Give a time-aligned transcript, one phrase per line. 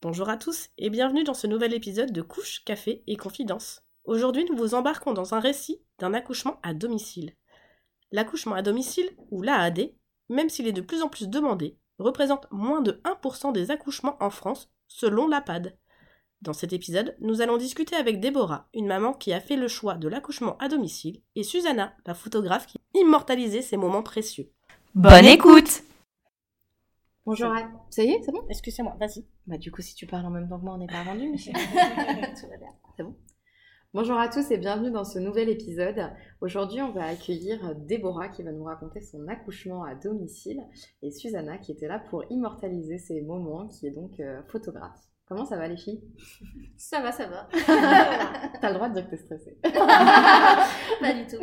[0.00, 3.82] Bonjour à tous et bienvenue dans ce nouvel épisode de Couche, Café et Confidence.
[4.04, 7.34] Aujourd'hui, nous vous embarquons dans un récit d'un accouchement à domicile.
[8.12, 9.92] L'accouchement à domicile, ou l'AAD,
[10.28, 14.30] même s'il est de plus en plus demandé, représente moins de 1% des accouchements en
[14.30, 15.76] France, selon l'APAD.
[16.42, 19.94] Dans cet épisode, nous allons discuter avec Déborah, une maman qui a fait le choix
[19.94, 24.52] de l'accouchement à domicile, et Susanna, la photographe qui a immortalisé ces moments précieux.
[24.94, 25.82] Bonne écoute
[27.28, 27.54] Bonjour,
[27.90, 28.40] ça y est, c'est bon?
[28.48, 29.22] Excusez-moi, vas-y.
[29.46, 31.28] Bah du coup, si tu parles en même temps que moi, on n'est pas rendu,
[31.28, 31.36] mais
[32.96, 33.14] c'est bon.
[33.92, 36.10] Bonjour à tous et bienvenue dans ce nouvel épisode.
[36.40, 40.62] Aujourd'hui, on va accueillir Déborah qui va nous raconter son accouchement à domicile
[41.02, 44.98] et Susanna qui était là pour immortaliser ces moments, qui est donc euh, photographe.
[45.26, 46.00] Comment ça va les filles?
[46.78, 47.46] Ça va, ça va.
[48.62, 49.58] T'as le droit de dire que t'es stressée.
[49.62, 51.36] Pas du tout.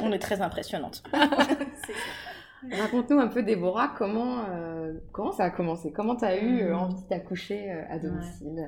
[0.00, 1.02] On est très impressionnante.
[2.72, 5.92] Raconte-nous un peu Déborah, comment, euh, comment ça a commencé?
[5.92, 8.66] Comment t'as eu euh, envie d'accoucher euh, à domicile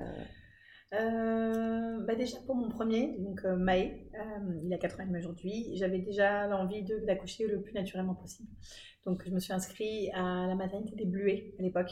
[0.93, 6.47] bah déjà pour mon premier, donc Maë, euh, il a 4 ans aujourd'hui, j'avais déjà
[6.47, 8.49] l'envie d'accoucher le plus naturellement possible.
[9.05, 11.91] Donc je me suis inscrite à la maternité des Bluets à l'époque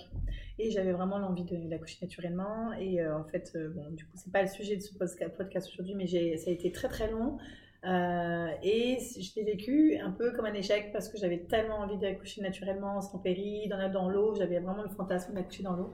[0.58, 4.48] et j'avais vraiment l'envie d'accoucher naturellement et en fait, bon du coup c'est pas le
[4.48, 7.38] sujet de ce podca- podcast aujourd'hui mais ça a été très très long
[7.86, 11.98] euh, et je l'ai vécu un peu comme un échec parce que j'avais tellement envie
[11.98, 15.92] d'accoucher naturellement, sans péri, la- dans l'eau, j'avais vraiment le fantasme d'accoucher dans l'eau.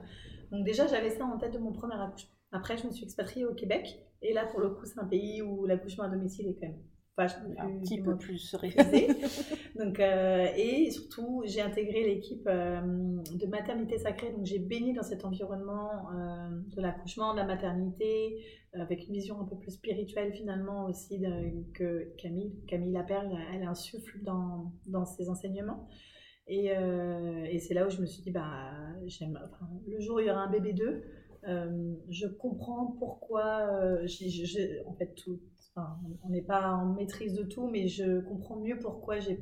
[0.51, 2.31] Donc déjà j'avais ça en tête de mon premier accouchement.
[2.51, 3.99] Après, je me suis expatriée au Québec.
[4.21, 6.77] Et là, pour le coup, c'est un pays où l'accouchement à domicile est quand même
[7.15, 9.07] plus, Un petit peu plus prisé.
[9.75, 12.81] Donc, euh, et surtout, j'ai intégré l'équipe euh,
[13.33, 14.31] de maternité sacrée.
[14.31, 19.39] Donc, j'ai baigné dans cet environnement euh, de l'accouchement, de la maternité, avec une vision
[19.41, 22.53] un peu plus spirituelle finalement aussi de- que Camille.
[22.67, 25.87] Camille Laperle, elle insuffle dans, dans ses enseignements.
[26.47, 28.71] Et, euh, et c'est là où je me suis dit, bah,
[29.05, 31.03] j'aime, enfin, le jour où il y aura un bébé 2,
[31.47, 34.05] euh, je comprends pourquoi, euh,
[34.85, 35.39] en fait, tout,
[35.75, 39.39] on n'est pas en maîtrise de tout, mais je comprends mieux pourquoi j'ai,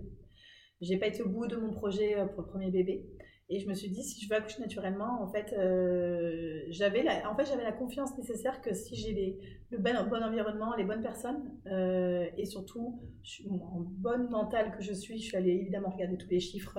[0.82, 3.06] j'ai pas été au bout de mon projet euh, pour le premier bébé.
[3.52, 7.32] Et je me suis dit, si je veux accoucher naturellement, en fait, euh, j'avais la,
[7.32, 9.40] en fait, la confiance nécessaire que si j'ai
[9.72, 13.02] le bon, environnement, les bonnes personnes, euh, et surtout,
[13.50, 16.78] en bonne mentale que je suis, je suis allée évidemment regarder tous les chiffres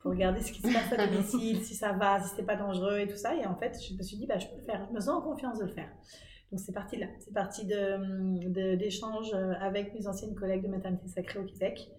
[0.00, 2.98] pour regarder ce qui se passe à domicile, si ça va, si c'est pas dangereux
[2.98, 3.36] et tout ça.
[3.36, 4.84] Et en fait, je me suis dit, bah, je peux le faire.
[4.88, 5.90] Je me sens en confiance de le faire.
[6.50, 7.06] Donc c'est parti là.
[7.18, 11.90] C'est parti de- d'échanges avec mes anciennes collègues de maternité sacrée au Québec.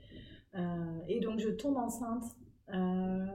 [0.56, 2.24] Euh, et donc je tombe enceinte.
[2.74, 3.26] euh,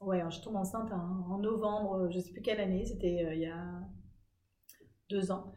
[0.00, 3.46] ouais, je tombe enceinte en, novembre, je sais plus quelle année, c'était euh, il y
[3.46, 3.64] a
[5.10, 5.52] deux ans.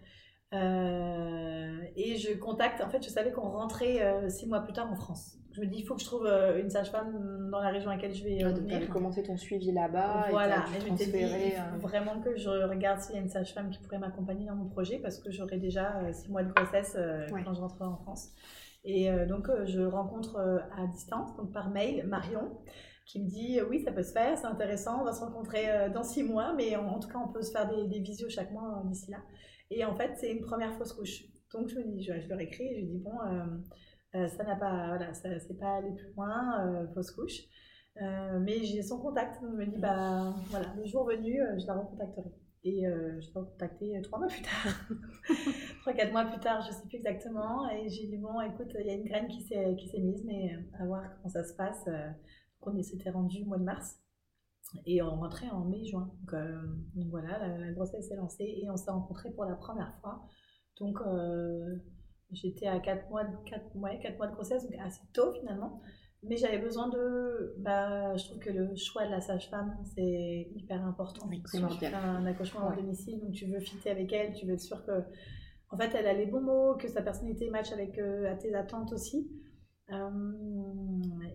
[0.53, 4.91] Euh, et je contacte, en fait, je savais qu'on rentrait euh, six mois plus tard
[4.91, 5.37] en France.
[5.55, 7.95] Je me dis, il faut que je trouve euh, une sage-femme dans la région à
[7.95, 8.73] laquelle je vais Ah, venir.
[8.79, 12.99] t'avais commencé ton suivi là-bas Voilà, et et je dit, euh, vraiment que je regarde
[12.99, 15.97] s'il y a une sage-femme qui pourrait m'accompagner dans mon projet parce que j'aurai déjà
[15.99, 17.41] euh, six mois de grossesse euh, Ouais.
[17.45, 18.29] quand je rentrerai en France.
[18.83, 20.37] Et donc, je rencontre
[20.77, 22.51] à distance, donc par mail, Marion,
[23.07, 26.03] qui me dit Oui, ça peut se faire, c'est intéressant, on va se rencontrer dans
[26.03, 28.51] six mois, mais en, en tout cas, on peut se faire des, des visios chaque
[28.51, 29.17] mois d'ici là.
[29.71, 31.23] Et en fait, c'est une première fausse couche.
[31.51, 33.43] Donc, je me dis, je, je leur écris et je dis Bon, euh,
[34.13, 37.41] euh, ça n'a pas, voilà, ça c'est pas allé plus loin, euh, fausse couche.
[38.01, 41.65] Euh, mais j'ai son contact, donc je me dis, bah voilà, le jour venu, je
[41.65, 42.29] la recontacterai.
[42.67, 44.89] Et je l'ai recontactée trois mois plus tard,
[45.81, 47.69] trois, quatre mois plus tard, je sais plus exactement.
[47.69, 50.23] Et j'ai dit, bon, écoute, il y a une graine qui s'est, qui s'est mise,
[50.25, 51.85] mais à voir comment ça se passe.
[51.85, 53.99] Donc on s'était rendu au mois de mars.
[54.87, 56.11] Et on rentrait en mai-juin.
[56.31, 60.27] Donc voilà, la, la grossesse s'est lancée et on s'est rencontrés pour la première fois.
[60.79, 61.77] Donc euh,
[62.31, 65.81] j'étais à 4 mois, de, 4, ouais, 4 mois de grossesse, donc assez tôt finalement.
[66.23, 67.53] Mais j'avais besoin de.
[67.59, 71.27] Bah, je trouve que le choix de la sage-femme, c'est hyper important.
[71.29, 72.73] Oui, Quand tu fais un accouchement Ouais.
[72.73, 75.03] à domicile, donc tu veux fitter avec elle, tu veux être sûr que.
[75.69, 78.53] En fait, elle a les bons mots, que sa personnalité match avec euh, à tes
[78.55, 79.29] attentes aussi.
[79.91, 80.09] Euh,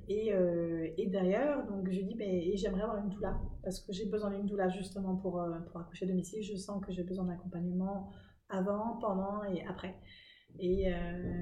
[0.09, 4.07] et, euh, et d'ailleurs, donc je dis, mais, j'aimerais avoir une doula, parce que j'ai
[4.07, 6.43] besoin d'une doula justement pour, pour accoucher à domicile.
[6.43, 8.11] Je sens que j'ai besoin d'accompagnement
[8.49, 9.95] avant, pendant et après.
[10.59, 10.93] Et euh,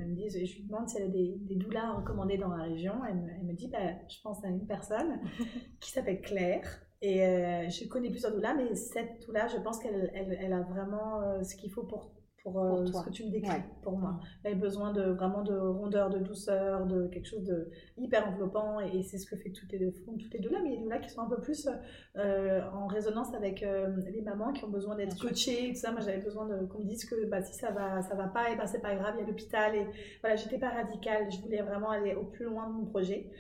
[0.02, 2.64] elle me dit, je lui demande si elle a des, des doulas recommandées dans la
[2.64, 2.93] région.
[3.08, 5.20] Elle me, elle me dit, bah, je pense à une personne
[5.81, 6.82] qui s'appelle Claire.
[7.00, 10.62] Et euh, je connais plusieurs doulas, mais cette doula, je pense qu'elle elle, elle a
[10.62, 12.12] vraiment euh, ce qu'il faut pour,
[12.53, 13.65] pour euh, Pour ce que tu me décris Ouais.
[13.83, 14.21] pour moi.
[14.43, 18.81] Elle avait besoin de vraiment de rondeur, de douceur, de quelque chose de hyper enveloppant
[18.81, 20.81] et, et c'est ce que fait toutes les deux, toutes les deux là, mais a
[20.81, 21.69] deux là qui sont un peu plus
[22.17, 25.93] euh, en résonance avec euh, les mamans qui ont besoin d'être coachées et tout ça.
[25.93, 28.56] Moi j'avais besoin qu'on me dise que bah, si ça va, ça va pas, et
[28.56, 29.87] ben c'est pas grave, il y a l'hôpital et
[30.21, 33.31] voilà, j'étais pas radicale, je voulais vraiment aller au plus loin de mon projet.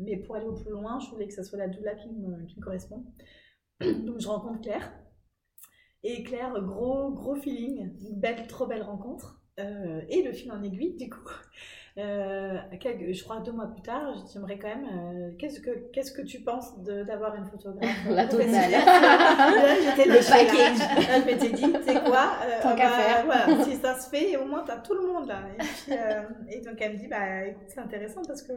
[0.00, 2.46] Mais pour aller au plus loin, je voulais que ça soit la doula qui me,
[2.46, 3.04] qui me correspond.
[3.80, 4.90] Donc je rencontre Claire.
[6.04, 9.40] Et Claire, gros, gros feeling, une belle, trop belle rencontre.
[9.58, 11.18] Euh, et le fil en aiguille, du coup.
[11.96, 14.84] Euh, quelques- je crois deux mois plus tard, j'aimerais quand même.
[14.92, 18.48] euh, qu'est-ce que qu'est-ce que tu penses d'avoir une photographe La totale.
[18.50, 20.78] Là, j'étais Le package.
[21.08, 23.24] Là, je m'étais dit, tu sais quoi Tant ah qu'à bah, faire.
[23.26, 25.42] Voilà, si ça se fait, au moins t'as tout le monde là.
[25.54, 25.94] Et, puis,
[26.56, 28.54] et donc elle me dit, bah écoute, c'est intéressant parce que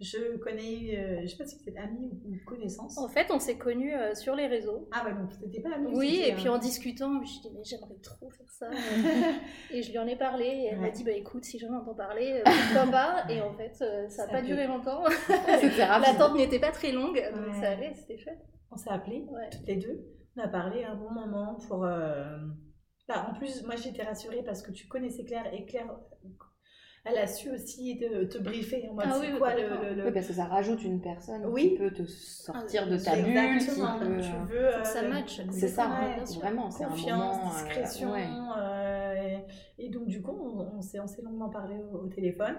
[0.00, 2.96] je connais, euh, je sais pas si vous êtes amis ou, connaissances.
[2.96, 4.88] En fait, on s'est connus euh, sur les réseaux.
[4.92, 5.92] Ah ouais, donc t'étais pas amis.
[5.94, 8.70] Oui, et puis en discutant, je dit, mais j'aimerais trop faire ça.
[9.70, 11.94] et je lui en ai parlé, et elle m'a dit, bah écoute, si j'en entends
[11.94, 13.24] parler, euh, pourquoi pas?
[13.28, 15.04] Et en fait, euh, ça n'a pas duré longtemps.
[15.78, 17.60] L'attente n'était pas très longue, donc Ouais.
[17.60, 18.40] ça allait, c'était chouette.
[18.70, 19.50] On s'est appelés Ouais.
[19.50, 20.00] toutes les deux.
[20.36, 21.80] On a parlé un bon moment pour.
[21.80, 25.94] bah, en plus, moi j'étais rassurée parce que tu connaissais Claire et Claire,
[27.04, 29.94] elle a su aussi de, te briefer en mode Ah c'est oui, quoi le, le-
[29.96, 31.70] le- Oui, parce que ça rajoute une personne Oui.
[31.70, 33.98] qui peut te sortir de ta bulle, qui Exactement.
[33.98, 34.20] peut...
[34.20, 35.40] Tu euh, veux, euh, ça matche.
[35.50, 37.46] C'est ça, Ouais, vraiment, c'est un confiance, moment...
[37.46, 38.12] euh, discrétion.
[38.12, 38.26] ouais.
[38.58, 39.38] euh,
[39.78, 42.56] et, et donc, du coup, on, on s'est on s'est longuement parlé au, au téléphone.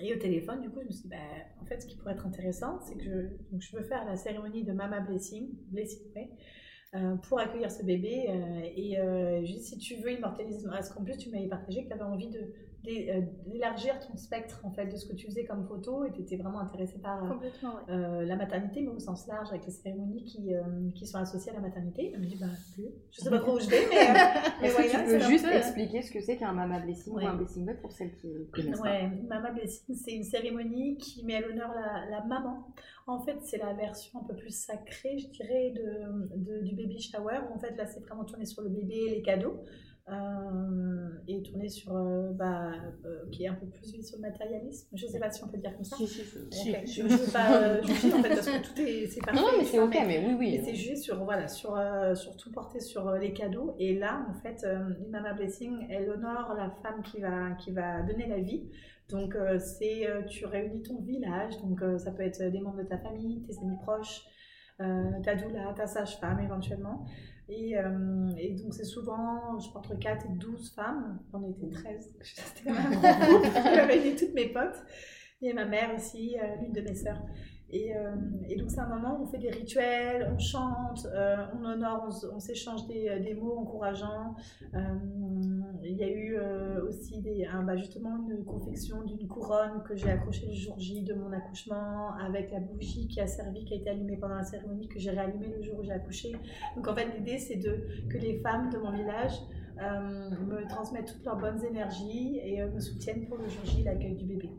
[0.00, 1.16] Et au téléphone, du coup, je me suis dit, bah,
[1.60, 3.10] en fait, ce qui pourrait être intéressant, c'est que je,
[3.52, 6.30] donc, je veux faire la cérémonie de Mama Blessing, Blessing ouais,
[6.94, 8.24] euh, pour accueillir ce bébé.
[8.30, 11.30] euh, et euh, je lui ai dit, si tu veux immortaliser, parce qu'en plus, tu
[11.30, 12.40] m'avais partagé que tu avais envie de
[12.82, 16.36] d'élargir ton spectre en fait de ce que tu faisais comme photo et tu étais
[16.36, 17.70] vraiment intéressée par euh, ouais.
[17.90, 20.62] euh, la maternité, mais au sens large, avec les cérémonies qui, euh,
[20.94, 22.10] qui sont associées à la maternité.
[22.14, 22.88] Elle me dit, bah, plus.
[23.12, 24.14] Je sais pas trop où je vais, mais, euh,
[24.60, 26.36] mais Est-ce ouais, que là, tu c'est peux juste peu, euh, expliquer ce que c'est
[26.36, 27.24] qu'un mama blessing Ouais.
[27.24, 31.24] ou un blessing bug pour celles qui connaissent Ouais, Mama Blessing, c'est une cérémonie qui
[31.24, 32.66] met à l'honneur la, la maman.
[33.06, 37.00] En fait, c'est la version un peu plus sacrée, je dirais, de, de- du baby
[37.00, 37.40] shower.
[37.54, 39.62] En fait, là, c'est vraiment tourné sur le bébé et les cadeaux.
[40.08, 42.72] Euh, et tourné sur, euh, bah,
[43.04, 44.88] euh, qui est un peu plus sur le matérialisme.
[44.94, 45.96] Je sais pas si on peut dire comme ça.
[45.96, 46.70] Si, si, si.
[46.70, 49.40] Ok, Je ne veux pas juger, en fait, parce que tout est, c'est parfait.
[49.40, 50.60] Non, mais c'est ok, mais oui, oui.
[50.64, 51.78] C'est juste sur, voilà, sur,
[52.16, 53.76] surtout porté sur les cadeaux.
[53.78, 54.66] Et là, en fait,
[55.08, 58.68] Mama Blessing, elle honore la femme qui va, qui va donner la vie.
[59.08, 61.54] Donc, c'est, tu réunis ton village.
[61.62, 64.24] Donc, ça peut être des membres de ta famille, tes amis proches,
[64.78, 67.06] ta doula, ta sage-femme éventuellement.
[67.48, 71.18] Et, euh, et donc, c'est souvent, je pense, entre 4 et 12 femmes.
[71.32, 72.14] On était 13.
[72.22, 73.46] C'était quand même un grand groupe.
[73.54, 74.82] J'ai réuni toutes mes potes.
[75.42, 77.20] Et ma mère aussi, euh, l'une de mes sœurs.
[77.72, 78.14] Et, euh,
[78.50, 82.06] et donc c'est un moment où on fait des rituels, on chante, euh, on honore,
[82.34, 84.36] on, s'échange des, euh, des mots encourageants.
[85.84, 86.38] Il y a eu
[86.86, 87.22] aussi
[87.66, 92.14] bah, justement une confection d'une couronne que j'ai accrochée le jour J de mon accouchement
[92.14, 95.10] avec la bougie qui a servi, qui a été allumée pendant la cérémonie, que j'ai
[95.10, 96.32] réallumée le jour où j'ai accouché.
[96.76, 99.40] Donc en fait l'idée c'est que les femmes de mon village
[99.78, 104.24] me transmettent toutes leurs bonnes énergies et me soutiennent pour le jour J, l'accueil du
[104.24, 104.50] bébé.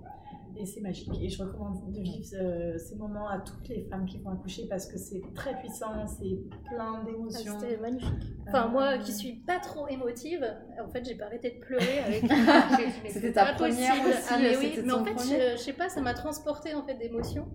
[0.57, 1.09] Et c'est magique.
[1.21, 4.67] Et je recommande de vivre euh, ces moments à toutes les femmes qui vont accoucher
[4.69, 6.37] parce que c'est très puissant, c'est
[6.69, 7.59] plein Ah, d'émotions.
[7.59, 8.33] C'était magnifique.
[8.47, 10.45] Enfin, Euh, moi qui suis pas trop émotive,
[10.83, 12.23] en fait, j'ai pas arrêté de pleurer avec.
[13.09, 14.09] C'était ta pas première possible.
[14.09, 16.73] aussi, Ah, mais euh, oui, mais en fait, je, je sais pas, ça m'a transporté
[16.73, 17.47] en fait d'émotions.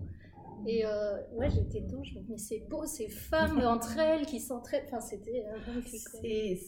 [0.67, 4.25] Et euh, ouais, j'étais dedans, je me dis, mais c'est beau, ces femmes entre elles
[4.25, 4.83] qui s'entraident.
[4.87, 5.45] Enfin, c'était.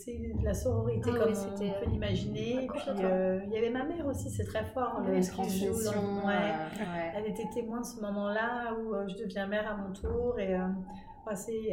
[0.04, 2.64] C'est de la sororité Ah comme on peut euh, l'imaginer.
[2.64, 5.02] Et puis euh, il y avait ma mère aussi, c'est très fort.
[5.02, 5.14] Le-
[5.86, 6.34] dans- ouais.
[6.36, 7.12] euh, ouais.
[7.16, 10.56] Elle était témoin de ce moment-là où euh, je deviens mère à mon tour et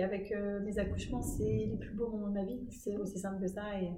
[0.02, 0.32] avec
[0.64, 2.66] mes accouchements, c'est les plus beaux moments de ma vie.
[2.70, 3.90] C'est aussi simple que ça et,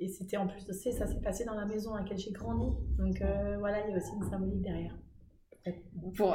[0.00, 2.32] et c'était en plus de ça, ça s'est passé dans la maison à laquelle j'ai
[2.32, 2.66] grandi.
[2.98, 3.22] Donc
[3.58, 4.96] voilà, il y a aussi une symbolique derrière.
[6.16, 6.34] Pour,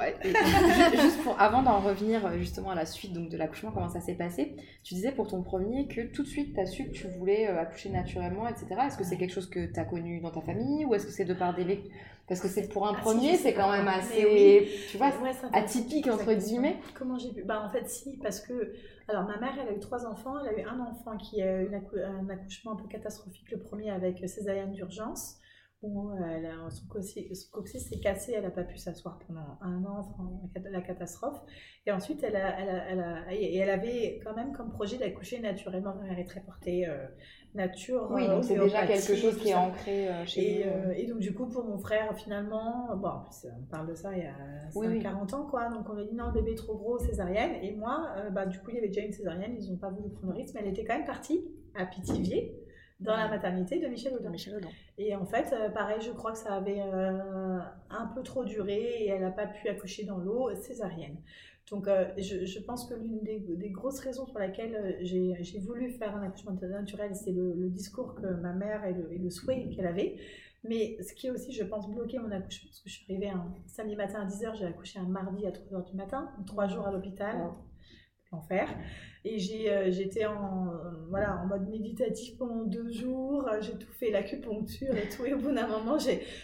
[1.02, 4.00] juste pour, avant d'en revenir euh, justement à la suite donc, de l'accouchement, comment ça
[4.00, 6.92] s'est passé, tu disais pour ton premier que tout de suite tu as su que
[6.92, 8.68] tu voulais euh, accoucher naturellement, etc.
[8.86, 11.12] Est-ce que c'est quelque chose que tu as connu dans ta famille ou est-ce que
[11.12, 11.90] c'est de par des...
[12.28, 14.70] Parce que c'est pour un Ah, premier, c'est quand même assez, oui.
[14.90, 16.78] tu vois, Ouais, atypique entre guillemets.
[16.94, 18.74] Comment j'ai pu Bah en fait si parce que
[19.10, 21.64] alors ma mère elle a eu trois enfants, elle a eu un enfant qui a
[21.64, 25.38] eu un accouchement un peu catastrophique le premier avec césarienne d'urgence
[25.84, 29.84] où euh, elle a- son coccyx, s'est cassé, elle n'a pas pu s'asseoir pendant un
[29.86, 31.42] an, enfin, la cat- la catastrophe.
[31.86, 34.98] Et ensuite elle a, elle a- elle a- et elle avait quand même comme projet
[34.98, 35.96] d'accoucher naturellement.
[36.10, 37.06] Elle est très portée euh,
[37.54, 38.08] nature.
[38.12, 40.72] Oui, euh, donc c'est déjà quelque chose qui est ancré euh, chez Et, nous.
[40.72, 43.10] euh, et donc du coup pour mon frère finalement, bon
[43.60, 44.34] on parle de ça il y a
[44.76, 45.00] Oui, 5, oui.
[45.02, 47.52] 40 ans quoi, donc on lui a dit non le bébé est trop gros, césarienne,
[47.62, 49.90] et moi euh, bah, du coup il y avait déjà une césarienne, ils n'ont pas
[49.90, 52.56] voulu prendre le risque, mais elle était quand même partie à Pithiviers,
[53.00, 54.30] dans la maternité de Michel Audin.
[54.30, 54.70] Michel Audin.
[54.98, 57.60] Et en fait, euh, pareil, je crois que ça avait euh,
[57.90, 61.18] un peu trop duré et elle n'a pas pu accoucher dans l'eau césarienne.
[61.72, 65.92] Donc, euh, je, je pense que l'une des, des grosses raisons pour laquelle j'ai voulu
[65.92, 69.30] faire un accouchement naturel, c'est le, le discours que ma mère et le, et le
[69.30, 70.18] souhait qu'elle avait.
[70.66, 73.30] Mais ce qui est aussi, je pense, bloqué mon accouchement, parce que je suis arrivée
[73.30, 76.88] un samedi matin à 10h, j'ai accouché un mardi à 3h du matin, trois jours
[76.88, 77.50] à l'hôpital,
[78.34, 78.68] l'enfer.
[79.26, 80.68] Et j'ai, euh, j'étais en,
[81.08, 85.34] voilà, en mode méditatif pendant deux jours, euh, j'ai tout fait, l'acupuncture et tout, et
[85.34, 85.98] au bout d'un moment,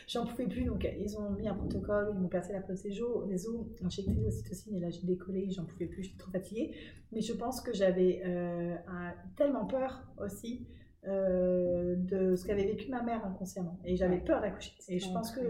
[0.08, 2.72] j'en pouvais plus, donc ils ont mis un protocole, ils m'ont percé la peau
[3.30, 6.74] les os, injecté l'ocytocine, et là j'ai décollé, j'en pouvais plus, j'étais trop fatiguée.
[7.12, 8.76] Mais je pense que j'avais euh,
[9.36, 10.66] tellement peur aussi
[11.06, 14.24] euh, de ce qu'avait vécu ma mère inconsciemment, et j'avais Ouais.
[14.24, 14.72] peur d'accoucher.
[14.88, 15.42] Et je pense que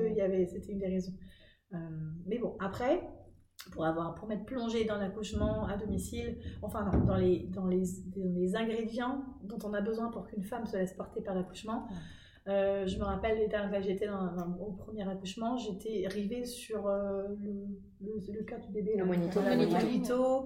[0.47, 1.13] c'était une des raisons.
[1.73, 1.77] Euh,
[2.25, 3.01] mais bon, après,
[3.71, 7.83] pour avoir pour m'être plongée dans l'accouchement à domicile, enfin non, dans les, dans les,
[8.15, 11.87] dans les ingrédients dont on a besoin pour qu'une femme se laisse porter par l'accouchement.
[12.47, 16.45] Euh, je me rappelle les dernières fois j'étais dans, dans- au premier accouchement, j'étais rivée
[16.45, 17.67] sur euh, le,
[18.01, 19.39] le, le cœur du bébé, Le monito.
[19.41, 19.75] le monito.
[19.75, 20.45] monito.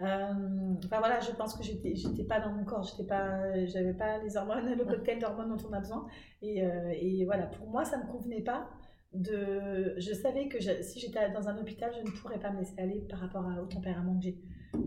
[0.00, 3.92] Euh, enfin voilà, je pense que j'étais, j'étais pas dans mon corps, j'étais pas, j'avais
[3.92, 6.06] pas les hormones, le cocktail d'hormones dont on a besoin.
[6.40, 8.68] Et, euh, et voilà, pour moi, ça me convenait pas.
[9.14, 12.60] De, je savais que je- si j'étais dans un hôpital, je ne pourrais pas me
[12.60, 14.38] laisser aller par rapport à- au tempérament que j'ai,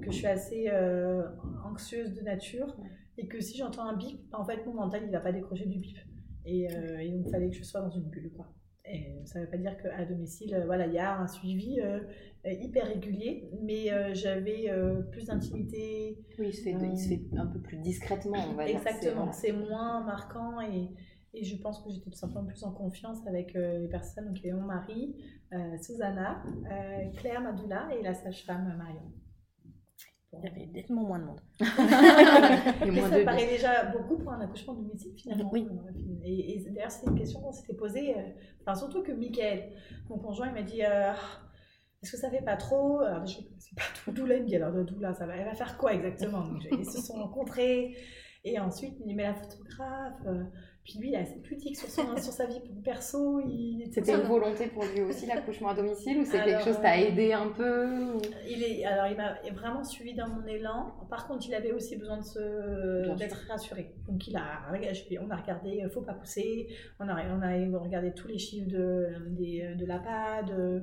[0.02, 1.22] que je suis assez euh,
[1.64, 2.76] anxieuse de nature
[3.20, 5.78] et que si j'entends un bip, en fait, mon mental il va pas décrocher du
[5.80, 5.98] bip.
[6.46, 8.48] Et, euh, et donc, il fallait que je sois dans une bulle, quoi.
[8.88, 11.80] Et ça ne veut pas dire qu'à domicile, euh, voilà, il y a un suivi
[11.82, 12.00] euh,
[12.46, 16.20] hyper régulier, mais euh, j'avais euh, plus d'intimité.
[16.38, 18.76] Oui, il se, fait, il se fait un peu plus discrètement, on va dire.
[18.78, 20.90] Exactement, C'est- c'est moins marquant et,
[21.36, 24.40] et je pense que j'étais tout simplement plus en confiance avec euh, les personnes, donc
[24.40, 25.16] il y avait mon mari,
[25.54, 29.02] euh, Susanna, euh, Claire Madoula et la sage-femme Marion.
[30.32, 30.40] Bon.
[30.42, 31.42] Il y avait nettement moins de monde.
[31.60, 35.50] Et Mais moins ça de paraît déjà beaucoup pour un accouchement de médecine finalement.
[35.52, 35.68] Oui.
[36.24, 38.16] Et, et d'ailleurs, c'est une question qu'on s'était posée,
[38.62, 39.72] enfin, surtout que Michael,
[40.10, 43.00] mon conjoint, il m'a dit Est-ce que ça fait pas trop?
[43.00, 44.36] Alors, je sais pas tout doula.
[44.36, 46.42] Il me dit Alors, doula, ça va, elle va faire quoi exactement?
[46.42, 47.96] Donc, Ils se sont rencontrés.
[48.44, 50.22] Et ensuite, il me dit Mais la photographe.
[50.86, 53.40] Euh, puis lui, il est assez pudique sur, son, sur sa vie perso.
[53.42, 56.82] Il, C'était une volonté pour lui aussi l'accouchement à domicile ou c'est quelque chose qui
[56.84, 60.46] t'a euh, aidé un peu ou- Il est, alors, il m'a vraiment suivi dans mon
[60.46, 60.94] élan.
[61.10, 63.96] Par contre, il avait aussi besoin de d'être rassuré.
[64.08, 66.68] Donc, il a, on a regardé, euh, faut pas pousser.
[67.00, 70.52] On a, on a regardé tous les chiffres de, des- de la PAD.
[70.52, 70.80] euh,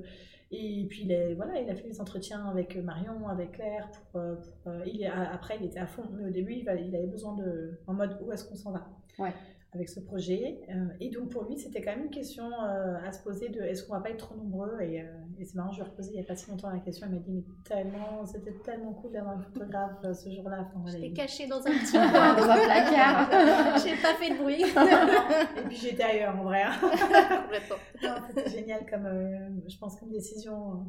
[0.51, 3.89] Et puis, il, est, voilà, il a fait des entretiens avec Marion, avec Claire.
[4.11, 6.03] Pour, euh, pour, euh, il est, après, il était à fond.
[6.13, 7.79] Mais au début, il avait besoin de.
[7.87, 8.87] En mode, où est-ce qu'on s'en va?
[9.19, 9.33] Ouais.
[9.75, 10.61] Avec ce projet.
[10.69, 13.61] Euh, et donc pour lui, c'était quand même une question euh, à se poser de
[13.63, 14.79] est-ce qu'on va pas être trop nombreux?
[14.83, 15.05] Et, euh,
[15.39, 17.07] et c'est marrant, je lui ai reposé il n'y a pas si longtemps la question.
[17.07, 20.69] Elle m'a dit mais tellement, c'était tellement cool d'avoir un photographe ce jour-là.
[20.75, 22.35] Enfin, J'étais cachée dans un petit coin.
[22.35, 24.63] dans un placard J'ai pas fait de bruit.
[25.57, 26.63] Et puis j'étais ailleurs en vrai.
[26.65, 26.73] hein.
[27.43, 27.77] Complètement.
[28.29, 30.85] C'était génial comme, euh, je pense, comme décision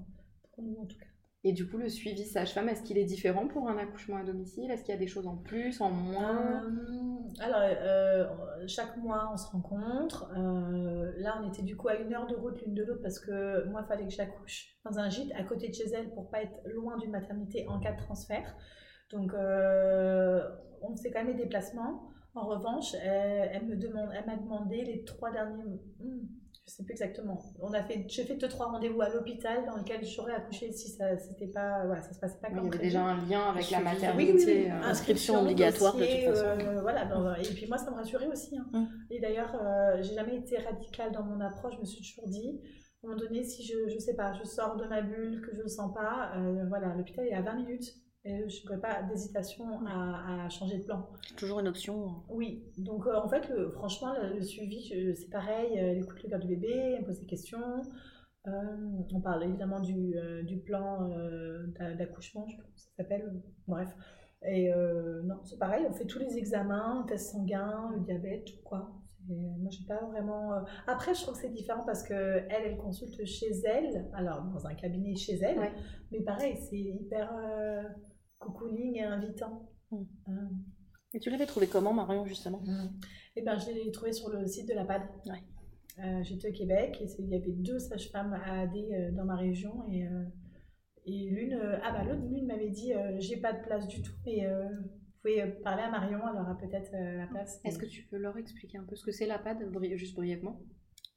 [0.53, 1.05] pour nous en tout cas.
[1.45, 4.71] Et du coup, le suivi sage-femme, est-ce qu'il est différent pour un accouchement à domicile?
[4.71, 6.63] Est-ce qu'il y a des choses en plus, en moins?
[6.63, 8.25] Euh, alors, euh,
[8.65, 10.31] chaque mois, on se rencontre.
[10.37, 13.19] Euh, là, on était du coup à une heure de route l'une de l'autre parce
[13.19, 16.29] que moi, il fallait que j'accouche dans un gîte à côté de chez elle pour
[16.29, 18.55] pas être loin d'une maternité en cas de transfert.
[19.11, 22.09] Donc, on fait quand même des déplacements.
[22.35, 25.81] En revanche, elle, elle me demande, elle m'a demandé les trois derniers.
[26.65, 27.41] Je sais plus exactement.
[27.59, 30.89] On a fait, j'ai fait deux trois rendez-vous à l'hôpital dans lesquels j'aurais accouché si
[30.89, 33.25] ça, c'était pas, voilà, ça se passait pas Oui, comme Il y avait déjà un
[33.27, 34.33] lien avec la maternité.
[34.33, 34.71] Oui, oui, oui.
[34.71, 36.45] euh, Inscription obligatoire, de toute façon.
[36.45, 38.57] euh, voilà, dans- et puis moi, ça me rassurait aussi.
[38.57, 38.65] hein.
[38.71, 38.85] Mm.
[39.11, 41.75] Et d'ailleurs, euh, j'ai jamais été radicale dans mon approche.
[41.75, 42.61] Je me suis toujours dit,
[43.03, 45.53] à un moment donné, si je, je sais pas, je sors de ma bulle, que
[45.53, 47.93] je le sens pas, euh, voilà, l'hôpital est à 20 minutes.
[48.25, 51.09] Et je n'aurais pas d'hésitation à, à changer de plan.
[51.35, 52.23] Toujours une option.
[52.29, 54.81] Oui, donc euh, en fait, le- franchement, le, le suivi,
[55.15, 55.77] c'est pareil.
[55.77, 57.81] euh, Elle écoute le cœur du bébé, elle pose des questions.
[58.47, 58.51] Euh,
[59.13, 62.89] on parle évidemment du, euh, du plan euh, d'a- d'accouchement, je sais pas comment ça
[62.97, 63.41] s'appelle.
[63.67, 63.89] Bref.
[64.45, 68.61] Et euh, non, c'est pareil, on fait tous les examens, tests sanguins, le diabète, tout
[68.63, 68.89] quoi.
[69.29, 70.53] Moi, j'ai pas vraiment.
[70.53, 74.43] euh, Après, je trouve que c'est différent parce que elle, elle consulte chez elle, alors
[74.43, 75.71] dans un cabinet chez elle, Ouais.
[76.11, 77.83] mais pareil, c'est hyper euh,
[78.43, 79.69] cocooning et invitant.
[79.91, 80.03] Mm.
[80.29, 80.31] Euh,
[81.13, 82.61] Et tu l'avais trouvé comment, Marion, justement?
[83.35, 85.01] Eh ben, je l'ai trouvé sur le site de la PAD.
[85.27, 85.43] Ouais.
[86.03, 89.25] Euh, J'étais au Québec et c'est- il y avait deux sages-femmes à AD euh, dans
[89.25, 90.23] ma région et, euh,
[91.05, 94.01] et l'une, euh, ah bah l'autre, l'une m'avait dit euh, j'ai pas de place du
[94.01, 94.89] tout, mais euh, vous
[95.21, 97.59] pouvez parler à Marion, elle aura peut-être euh, la place.
[97.63, 100.15] Est-ce que tu peux leur expliquer un peu ce que c'est la PAD, bri- juste
[100.15, 100.59] brièvement?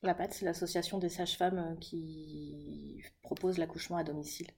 [0.02, 4.49] La PAT, c'est l'association des sages-femmes qui propose l'accouchement à domicile.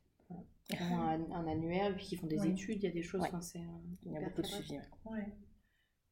[0.71, 3.23] Ont un, un annuaire, puis ils font des études, il y a des choses.
[3.23, 3.31] Ouais.
[3.57, 3.59] euh,
[4.05, 4.79] Il y a beaucoup de suivi.
[5.07, 5.33] ouais.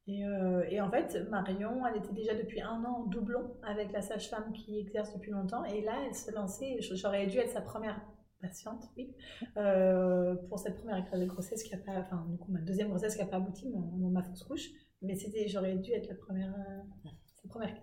[0.09, 3.93] Et, euh, et en fait, Marion, elle était déjà depuis un an en doublon avec
[3.93, 5.65] la sage-femme qui exerce depuis longtemps.
[5.65, 8.01] Et là, elle se lançait, j'aurais dû être sa première
[8.41, 9.15] patiente, oui,
[9.57, 13.23] euh, pour cette première grossesse qui a pas, enfin, du coup, ma deuxième grossesse qui
[13.23, 14.69] n'a pas abouti, mon, ma fausse couche.
[15.03, 16.55] Mais c'était, j'aurais dû être la première,
[17.49, 17.77] première.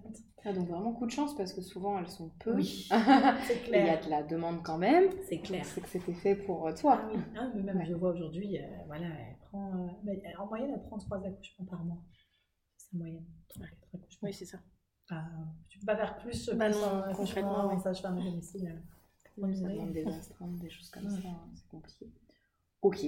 [0.45, 2.53] Ah, donc vraiment coup de chance parce que souvent elles sont peu.
[2.55, 2.87] Oui,
[3.47, 4.05] c'est Il y a clair.
[4.05, 5.05] de la demande quand même.
[5.29, 5.65] C'est clair.
[5.65, 6.99] C'est que c'était fait pour euh, toi.
[7.01, 7.85] Ah oui, ah, mais même Ouais.
[7.85, 11.65] je vois aujourd'hui, euh, voilà, elle prend, euh, mais en moyenne, elle prend trois accouchements
[11.65, 12.01] par mois.
[12.77, 14.27] C'est moyenne, trois, quatre accouchements.
[14.27, 14.57] Oui, c'est ça.
[15.09, 15.25] Ah,
[15.69, 17.07] tu peux pas faire plus, Bah plus non, en
[17.75, 17.81] oui.
[17.81, 18.67] sage-femme à domicile.
[18.67, 18.79] euh,
[19.37, 21.21] Oui, ça demande des astreintes, des choses comme Ouais.
[21.21, 22.07] ça, hein, c'est compliqué.
[22.81, 22.99] Ok,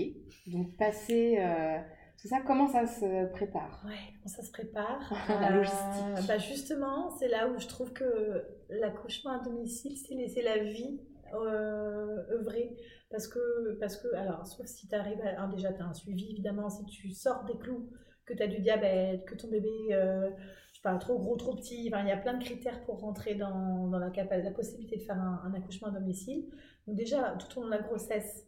[0.48, 1.80] donc passer euh,
[2.18, 3.84] tout ça, comment ça se prépare?
[3.84, 5.12] Ouais, comment ça se prépare?
[5.40, 6.28] La Euh, logistique.
[6.28, 11.00] bah Justement, c'est là où je trouve que l'accouchement à domicile, c'est laisser la vie
[11.34, 12.76] euh, œuvrer.
[13.10, 15.30] Parce que, parce que, alors, sauf si tu arrives à.
[15.30, 17.90] alors déjà, tu as un suivi, évidemment, si tu sors des clous,
[18.26, 20.30] que tu as du diabète, que ton bébé, euh,
[20.72, 23.00] je sais pas, trop gros, trop petit, enfin, il y a plein de critères pour
[23.02, 24.10] rentrer dans, dans la,
[24.52, 26.46] possibilité de faire un, un accouchement à domicile.
[26.88, 28.48] Donc, déjà, tout au long de la grossesse,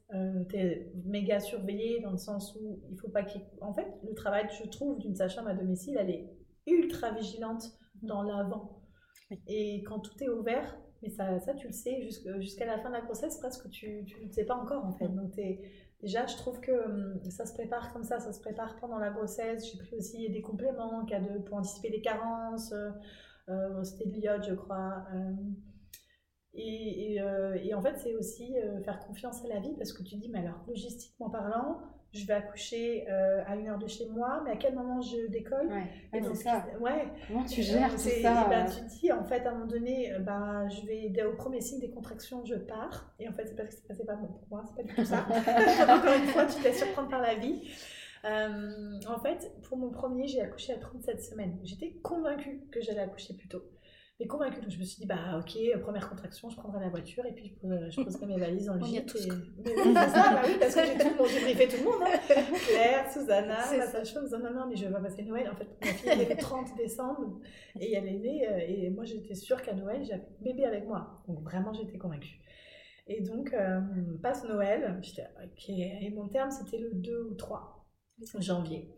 [0.50, 3.42] tu es méga surveillé dans le sens où il faut pas qu'il.
[3.62, 6.30] En fait, le travail, je trouve, d'une sage-femme à domicile, elle est
[6.68, 7.64] ultra vigilante
[8.04, 8.82] dans l'avant.
[9.48, 12.08] Et quand tout est ouvert, mais ça, ça tu le sais,
[12.40, 15.10] jusqu'à la fin de la grossesse, presque tu ne le sais pas encore en fait.
[15.10, 15.62] Donc t'es-
[16.02, 19.10] déjà, je trouve que hum, ça se prépare comme ça, ça se prépare pendant la
[19.10, 19.70] grossesse.
[19.72, 22.72] J'ai pris aussi des compléments en cas de, pour anticiper les carences.
[22.72, 22.90] euh,
[23.50, 25.06] euh, C'était de l'iode, je crois.
[25.14, 25.34] euh,
[26.58, 29.94] et, et, euh, et en fait, c'est aussi euh, faire confiance à la vie parce
[29.94, 31.80] que tu dis, mais alors, logistiquement parlant,
[32.14, 35.28] je vais accoucher euh, à une heure de chez moi, mais à quel moment je
[35.28, 35.68] décolle?
[35.68, 35.84] Ouais,
[36.18, 36.66] Et donc, ça.
[36.80, 38.10] Ouais, Comment tu gères tout ça?
[38.10, 41.24] et ben, euh, Tu dis, en fait, à un moment donné, ben, je vais, dès
[41.24, 43.14] au premier signe des contractions, je pars.
[43.20, 44.96] Et en fait, c'est parce que c'est passé pas bon pour moi, c'est pas du
[44.96, 45.26] tout ça.
[45.96, 47.62] Encore une fois, tu te laisses surprendre par la vie.
[48.24, 51.60] En fait, pour mon premier, j'ai accouché à 37 semaines.
[51.64, 53.62] J'étais convaincue que j'allais accoucher plus tôt.
[54.20, 57.24] Mais convaincue, donc je me suis dit, bah ok, première contraction, je prendrai la voiture
[57.28, 59.16] et puis je poserai, je poserai mes valises dans le gîte.
[59.16, 59.30] et-.
[59.64, 61.78] Mais oui, c'est ça, bah oui, parce que j'ai tout le monde, j'ai briefé tout
[61.78, 62.02] le monde.
[62.04, 62.44] hein.
[62.68, 65.48] Claire, Susanna, ma sage-femme, disant non, non, mais je vais pas passer Noël.
[65.52, 67.40] En fait, ma fille est le 30 décembre
[67.80, 71.24] et elle est née, euh, et moi j'étais sûre qu'à Noël, j'avais bébé avec moi.
[71.28, 72.40] Donc vraiment, j'étais convaincue.
[73.06, 73.80] Et donc, euh,
[74.24, 77.86] passe Noël, j'étais ok, et mon terme c'était le 2 ou 3
[78.40, 78.90] janvier.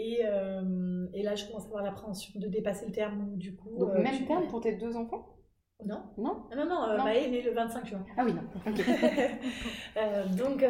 [0.00, 3.76] Et, euh, et là, je commence à avoir l'appréhension de dépasser le terme, du coup.
[3.76, 5.34] Donc euh, même terme pour tes deux enfants?
[5.84, 6.46] Non, Non?
[6.52, 7.04] Ah non, non, euh, Non.
[7.04, 8.04] Maë est née le 25 juin.
[8.16, 8.42] Ah oui, non.
[10.36, 10.64] Donc,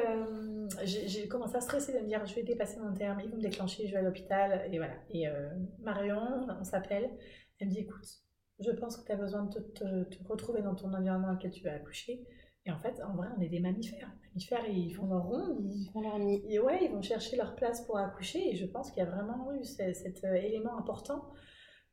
[0.85, 3.43] j'ai commencé à stresser de me dire je vais dépasser mon terme, ils vont me
[3.43, 4.69] déclencher, je vais à l'hôpital.
[4.73, 4.95] Et voilà.
[5.11, 5.27] Et
[5.81, 7.11] Marion, on s'appelle,
[7.59, 8.07] elle me dit écoute,
[8.61, 11.35] je pense que tu as besoin de te, te- te retrouver dans ton environnement dans
[11.35, 12.27] lequel tu vas accoucher.
[12.69, 14.13] Et en fait, en vrai, on est des mammifères.
[14.23, 16.43] Les mammifères, ils font leur ronde, ils, font leur nid.
[16.49, 18.51] et ouais, ils vont chercher leur place pour accoucher.
[18.51, 21.25] Et je pense qu'il y a vraiment eu ce- cet euh, élément important.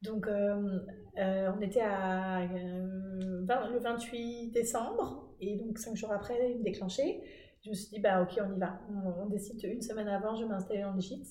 [0.01, 0.79] Donc, euh,
[1.17, 6.59] euh, on était à euh, 20 le 28 décembre, et donc cinq jours après, il
[6.59, 7.21] me déclenchait.
[7.63, 8.79] Je me suis dit, bah ok, on y va.
[8.91, 11.27] On, on décide une semaine avant, je vais m'installer dans le gîte.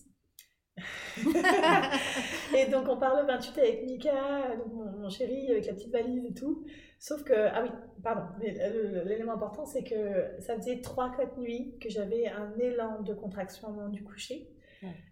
[2.56, 5.92] et donc, on part le 28 avec Mika, donc mon, mon chéri, avec la petite
[5.92, 6.64] valise et tout.
[6.98, 7.70] Sauf que, ah oui,
[8.02, 13.14] pardon, le- l'élément important, c'est que ça faisait 3-4 nuits que j'avais un élan de
[13.14, 14.53] contraction au moment du coucher.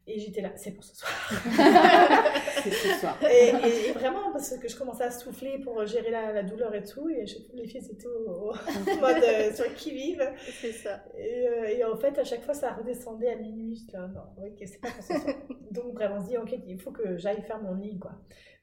[0.07, 1.13] Et j'étais là, c'est pour ce soir.
[2.63, 3.19] C'est ce soir.
[3.29, 6.75] Et, et- et vraiment, parce que je commençais à souffler pour gérer la, la douleur
[6.75, 8.53] et tout, et je- les filles étaient au, au
[9.01, 10.23] mode euh, sur qui-vive.
[10.61, 11.05] C'est ça.
[11.17, 13.81] Et, euh, et en fait, à chaque fois, ça redescendait à minuit.
[13.93, 15.35] Là, non, ok, c'est pas pour ce soir.
[15.73, 18.13] Donc, bref, on se dit, ok, il faut que j'aille faire mon lit, quoi.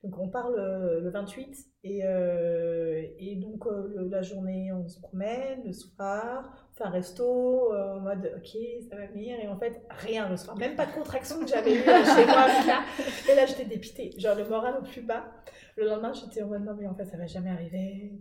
[0.04, 4.88] Donc, on part le, le 28, et, euh, et donc, euh, le- la journée, on
[4.88, 8.57] se promène, le soir, un resto, euh, en mode, ok,
[8.89, 10.57] ça va venir, et en fait, rien le soir.
[10.57, 12.83] Même pas de contraction que j'avais eu euh, chez moi, là.
[13.29, 15.31] Et là, j'étais dépitée, genre le moral au plus bas.
[15.75, 18.19] Le lendemain, j'étais en mode, non, mais en fait, ça va jamais arriver.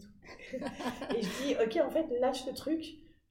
[1.17, 2.85] et je dis, ok, en fait, lâche le truc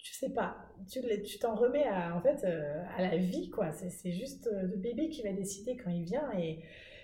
[0.07, 0.55] tu sais pas,
[0.89, 3.71] tu t'en remets à, en fait, euh, à la vie, quoi.
[3.71, 6.31] C'est juste euh, le bébé qui va décider quand il vient.
[6.39, 6.63] Et,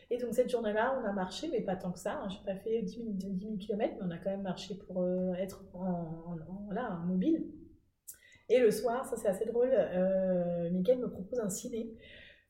[0.10, 2.14] et donc, cette journée-là, on a marché, mais pas tant que ça.
[2.14, 2.30] hein.
[2.30, 5.06] J'ai pas fait 10 000, 10 000 km, mais on a quand même marché pour
[5.38, 7.46] être voilà, en mobile.
[8.54, 11.90] Et le soir, ça c'est assez drôle, euh, Mickaël me propose un ciné.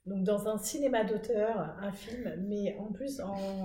[0.06, 3.64] Donc dans un cinéma d'auteur, un film, mais en plus en, en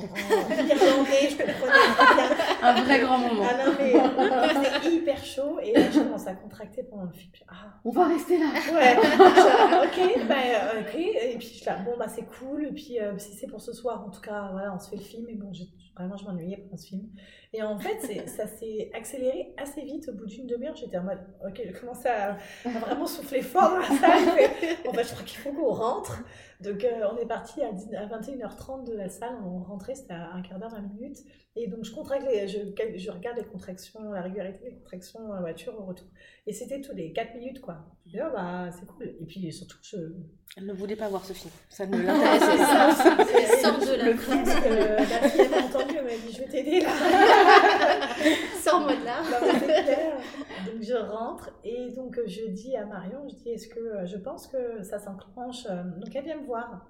[0.53, 2.37] irlandais, je comprenais.
[2.63, 3.43] Un vrai grand moment.
[3.45, 3.93] Ah non, mais
[4.65, 5.59] c'était hyper chaud.
[5.61, 7.33] Et là, je commence à contracter pendant le film.
[7.49, 8.47] Ah, On va rester là.
[8.73, 8.95] ouais.
[9.19, 10.95] Là, ok, bah, ok.
[10.97, 12.67] Et puis, je suis là, bon, bah, c'est cool.
[12.67, 14.97] Et puis, euh, si c'est pour ce soir, en tout cas, voilà, on se fait
[14.97, 15.27] le film.
[15.29, 17.09] Et bon, j'ai- vraiment, je m'ennuyais pendant ce film.
[17.53, 20.09] Et en fait, ça s'est accéléré assez vite.
[20.09, 23.71] Au bout d'une demi-heure, j'étais en mode, ok, j'ai commencé à, à vraiment souffler fort
[23.71, 24.29] dans la salle.
[24.89, 26.23] En fait, je crois qu'il faut qu'on rentre.
[26.61, 29.37] Donc, euh, on est parti à, 10 à 21h30 de la salle.
[29.45, 31.19] On rentrait, c'était à un quart d'heure, 20 minutes.
[31.57, 32.59] Et donc, je, contracte les, je,
[32.97, 36.07] je regarde les contractions, la régularité des contractions dans la voiture au retour.
[36.47, 37.85] Et c'était tous les 4 minutes, quoi.
[38.15, 39.15] Oh, bah, c'est cool.
[39.21, 39.97] Et puis, surtout, je.
[40.57, 41.53] Elle ne voulait pas voir ce film.
[41.69, 43.63] Ça ne l'intéressait c'est pas.
[43.63, 46.49] sort de la Le que la fille elle m'a entendu, elle m'a dit, je vais
[46.49, 46.91] t'aider là.
[48.63, 49.23] Sors-moi de là.
[49.31, 50.73] Bah.
[50.73, 54.17] Donc je rentre et donc je dis à Marion, je dis est-ce que euh, je
[54.17, 56.89] pense que ça s'enclenche euh, Donc elle vient me voir.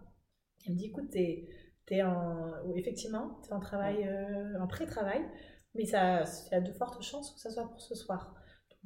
[0.66, 1.48] Elle me dit écoute, t'es
[1.90, 5.22] es en effectivement, t'es en travail, euh, en pré-travail,
[5.74, 8.34] mais ça, il y a de fortes chances que ça soit pour ce soir.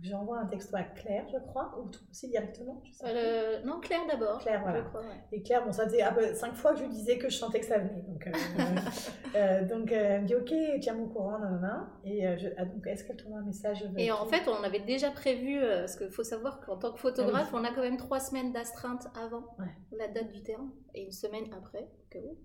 [0.02, 2.82] J'envoie un texto à Claire, je crois, ou toi aussi directement.
[2.84, 3.04] Je sais.
[3.06, 4.38] Euh, non, Claire d'abord.
[4.40, 4.80] Claire, voilà.
[4.80, 5.20] Je crois, ouais.
[5.30, 7.36] Et Claire, bon, ça faisait ah bah, cinq fois que je lui disais que je
[7.36, 8.02] sentais que ça venait.
[8.02, 8.32] Donc, euh,
[9.36, 11.88] euh, donc elle me dit ok, tiens-moi au courant, nanana.
[12.04, 15.10] Et je, ah, donc est-ce qu'elle t'envoie un message Et en fait, on avait déjà
[15.10, 18.20] prévu, parce qu'il faut savoir qu'en tant que photographe, Ah on a quand même trois
[18.20, 19.66] semaines d'astreinte avant Ouais.
[19.96, 22.36] la date du terme et une semaine après, où.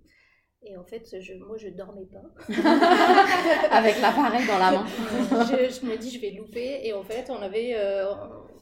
[0.64, 2.24] Et en fait, je, moi, je dormais pas.
[3.72, 4.86] Avec l'appareil dans la main.
[5.46, 6.82] je, je me dis, je vais louper.
[6.84, 8.06] Et en fait, on avait, euh,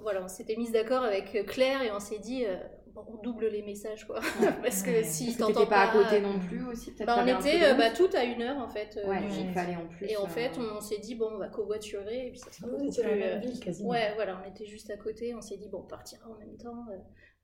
[0.02, 2.58] voilà, on s'était mis d'accord avec Claire et on s'est dit, euh,
[2.94, 4.20] bon, on double les messages, quoi.
[4.62, 5.04] Parce que Ouais.
[5.04, 6.92] si t'entends t'étais pas à côté euh, non plus aussi.
[6.94, 9.32] peut-être bah, on était euh, bah, tout à une heure en fait Ouais, du il
[9.34, 9.54] gîte.
[9.54, 10.06] fallait en plus.
[10.08, 12.68] Et en euh, fait, on s'est dit, bon, on va covoiturer et puis ça sera
[12.68, 13.90] beaucoup plus, la euh, même ville quasiment.
[13.90, 16.58] Ouais, voilà, on était juste à côté, on s'est dit, bon, on partira en même
[16.58, 16.86] temps.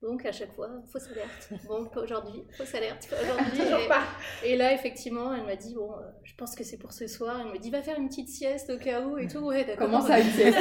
[0.01, 1.49] Donc à chaque fois, fausse alerte.
[1.67, 3.59] Bon, pas aujourd'hui, fausse alerte, pas aujourd'hui.
[3.59, 4.01] Toujours et, pas.
[4.43, 7.37] et là, effectivement, elle m'a dit, bon, euh, je pense que c'est pour ce soir.
[7.45, 9.39] Elle me dit, va faire une petite sieste au cas où et tout.
[9.39, 9.85] Ouais, d'accord.
[9.87, 10.57] Comment ça, une sieste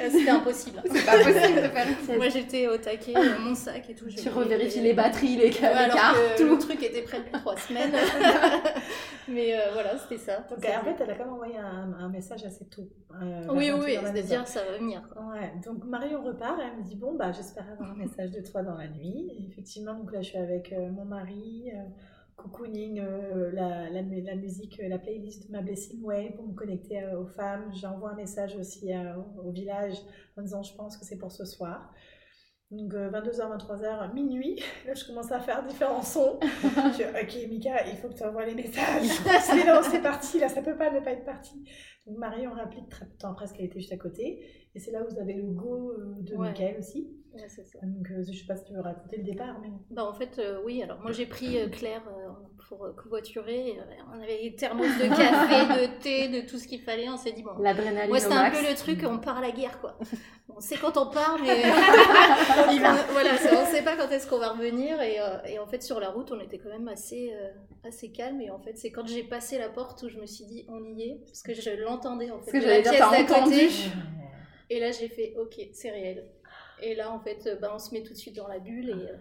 [0.00, 0.82] Euh, C'était impossible.
[0.92, 2.16] C'est pas possible de faire une sieste.
[2.16, 4.06] Moi, j'étais au taquet, euh, mon sac et tout.
[4.08, 6.48] Tu revérifies les batteries, les, Ouais, les alors cartes, que tout.
[6.50, 7.92] le truc était prêt depuis trois semaines.
[9.28, 10.38] Mais euh, voilà, c'était ça.
[10.50, 12.88] Donc en fait, elle a quand même envoyé un, un message assez tôt.
[13.22, 15.02] euh, oui, oui, oui, 28 dans la c'est-à-dire ça va venir.
[15.16, 18.62] Ouais, donc Marion repart, elle me dit bon bah j'espère avoir un message de toi
[18.62, 19.30] dans la nuit.
[19.38, 21.82] Et effectivement, donc là je suis avec euh, mon mari, euh,
[22.36, 26.54] cocooning, euh, la, la, mu- la musique, la playlist de ma Blessing Way pour me
[26.54, 27.70] connecter aux femmes.
[27.74, 28.90] J'envoie un message aussi
[29.44, 29.94] au, village
[30.36, 31.92] en disant je pense que c'est pour ce soir.
[32.70, 36.38] Donc 22h, 23h, minuit, là je commence à faire différents sons.
[36.40, 39.06] je dis, ok Mika, il faut que tu envoies les messages.
[39.42, 41.64] c'est non, c'est parti, là ça peut pas ne pas être parti.
[42.06, 44.40] Donc Marion réplique très peu de temps après parce qu'elle était juste à côté.
[44.74, 46.48] Et c'est là où vous avez le go de Ouais.
[46.48, 47.19] Mickaël aussi.
[47.34, 47.78] Ouais, c'est ça.
[47.82, 49.68] Donc euh, je sais pas si tu veux raconter le départ, mais...
[49.90, 52.28] Bah, en fait, euh, oui, alors moi j'ai pris euh, Claire euh,
[52.68, 53.78] pour euh, covoiturer.
[54.12, 57.08] on avait des thermos de café, de thé, de tout ce qu'il fallait.
[57.08, 59.52] On s'est dit, bon, L'adrénaline Moi, c'était un peu le truc, on part à la
[59.52, 59.96] guerre, quoi.
[60.56, 63.12] On sait quand on part, mais on.
[63.12, 65.00] Voilà, on sait pas quand est-ce qu'on va revenir.
[65.00, 65.16] Et,
[65.46, 67.32] et en fait, sur la route, on était quand même assez,
[67.82, 68.42] assez calme.
[68.42, 70.84] Et en fait, c'est quand j'ai passé la porte où je me suis dit, on
[70.84, 72.50] y est, parce que je l'entendais en fait.
[72.50, 73.68] Parce que de j'allais la pièce d'à côté.
[74.70, 76.26] Et là, j'ai fait, ok, c'est réel.
[76.82, 79.10] Et là, en fait, bah, on se met tout de suite dans la bulle et
[79.10, 79.16] euh,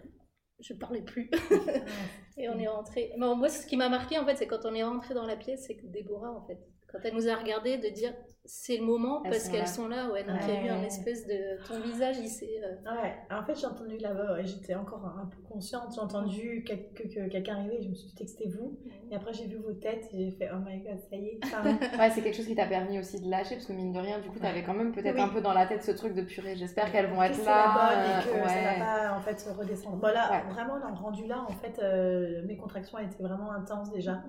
[0.60, 1.30] je parlais plus.
[2.38, 3.12] et on est rentré.
[3.18, 5.36] Bon, moi, ce qui m'a marqué, en fait, c'est quand on est rentré dans la
[5.36, 6.60] pièce, c'est que Déborah, en fait,
[6.92, 8.14] quand elle nous a regardé, de dire
[8.46, 10.10] c'est le moment Elles parce qu'elles sont là.
[10.12, 10.88] Ouais, donc il y a eu un Ouais.
[10.88, 11.64] espèce de.
[11.68, 12.50] Ton visage, il s'est.
[12.64, 15.94] euh, Ouais, en fait j'ai entendu là-bas et j'étais encore un peu consciente.
[15.94, 18.80] J'ai entendu quel- que, que quelqu'un arrivait, je me suis dit c'était vous.
[19.12, 21.40] Et après j'ai vu vos têtes et j'ai fait oh my god, ça y est.
[21.44, 21.62] Enfin,
[22.00, 24.20] Ouais, c'est quelque chose qui t'a permis aussi de lâcher, parce que mine de rien,
[24.20, 25.22] du coup, t'avais quand même peut-être Oui.
[25.22, 26.56] un peu dans la tête ce truc de purée.
[26.56, 27.66] J'espère qu'elles vont être c'est là.
[27.68, 28.80] la bonne et que euh, ça ouais.
[28.80, 29.98] va pas en fait redescendre.
[29.98, 30.54] Bon là, Ouais.
[30.54, 34.24] vraiment dans le rendu là, en fait, euh, mes contractions étaient vraiment intenses déjà.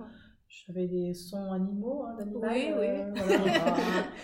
[0.53, 2.51] J'avais des sons animaux, hein, d'animal.
[2.51, 2.87] Oui, oui.
[2.87, 3.53] euh, voilà.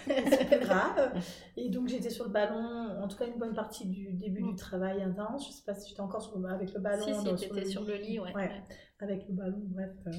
[0.30, 1.14] c'est plus grave.
[1.56, 4.56] Et donc j'étais sur le ballon, en tout cas une bonne partie du début du
[4.56, 5.48] travail intense.
[5.48, 7.02] Je sais pas si j'étais encore sur avec le ballon.
[7.06, 8.34] Si, si, dans- sur le lit, ouais.
[8.36, 8.52] ouais.
[9.00, 9.92] avec le ballon, bref.
[10.08, 10.12] euh.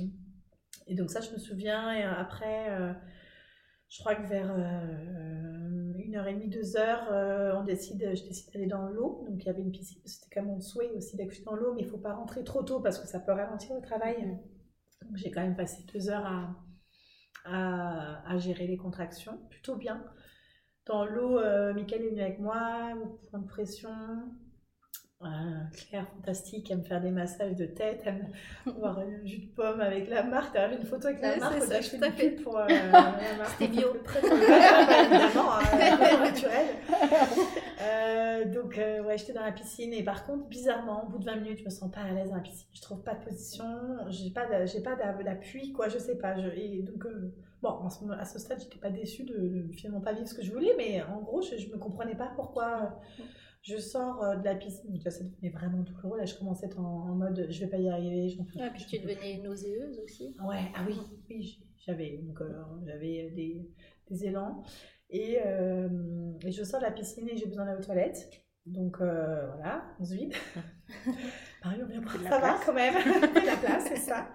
[0.86, 1.92] Et donc ça, je me souviens.
[1.92, 2.94] Et après, euh,
[3.90, 8.66] je crois que vers une heure et demie, deux heures, on décide, je décide d'aller
[8.66, 9.26] dans l'eau.
[9.28, 10.00] Donc il y avait une piscine.
[10.06, 12.62] C'était quand même mon souhait aussi d'accoucher dans l'eau, mais il faut pas rentrer trop
[12.62, 14.24] tôt parce que ça peut ralentir le travail.
[14.24, 14.38] Mhm.
[15.14, 16.54] J'ai quand même passé deux heures à,
[17.44, 20.04] à, à gérer les contractions, plutôt bien.
[20.86, 23.90] Dans l'eau, euh, Mickaël est venu avec moi, au point de pression.
[25.20, 25.26] Euh,
[25.72, 28.32] Claire, fantastique, elle me faire des massages de tête, elle
[28.66, 30.52] me boire un jus de pomme avec la marque.
[30.54, 32.66] T'as une photo avec la Ouais, marque, c'est on ça, a fait pub pour euh,
[32.92, 33.50] la marque.
[33.58, 33.96] C'était bio.
[34.22, 36.66] Évidemment, hein, naturel.
[37.80, 41.24] Euh, donc, euh, ouais, j'étais dans la piscine et par contre, bizarrement, au bout de
[41.24, 42.66] 20 minutes, je me sens pas à l'aise dans la piscine.
[42.72, 43.64] Je trouve pas de position,
[44.08, 44.80] j'ai pas j'ai
[45.24, 46.36] d'appui, quoi, je sais pas.
[46.40, 47.70] Je- et donc, euh, bon,
[48.18, 49.36] à ce stade, j'étais pas déçue de,
[49.66, 52.16] de finalement pas vivre ce que je voulais, mais en gros, je, je me comprenais
[52.16, 52.98] pas pourquoi.
[53.62, 56.18] je sors de la piscine, donc là, ça devenait vraiment douloureux.
[56.18, 58.28] Là, je commençais à être en, en mode je vais pas y arriver.
[58.44, 60.34] plus, puis j'en tu devenais nauséeuse aussi.
[60.48, 60.96] Ouais, ah oui,
[61.28, 62.52] oui, j- j'avais donc euh,
[62.86, 63.68] j'avais des,
[64.10, 64.62] des élans
[65.10, 65.88] et, euh,
[66.44, 68.30] et je sors de la piscine et j'ai besoin d'aller aux toilettes.
[68.66, 70.34] Donc euh, voilà, on se vide.
[71.64, 72.64] Viens Fais de la Ça va place.
[72.66, 72.94] quand même.
[73.34, 74.28] De la place, c'est ça.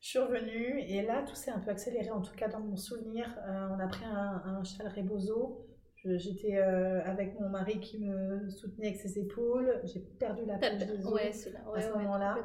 [0.00, 2.76] Je suis revenue et là, tout s'est un peu accéléré, en tout cas dans mon
[2.76, 3.26] souvenir.
[3.48, 5.66] Euh, on a pris un, un cheval Rebozo.
[6.04, 9.80] J'étais avec mon mari qui me soutenait avec ses épaules.
[9.84, 11.12] J'ai perdu la page os.
[11.12, 11.12] Ouais.
[11.12, 12.36] Ouais, ce ouais, moment-là.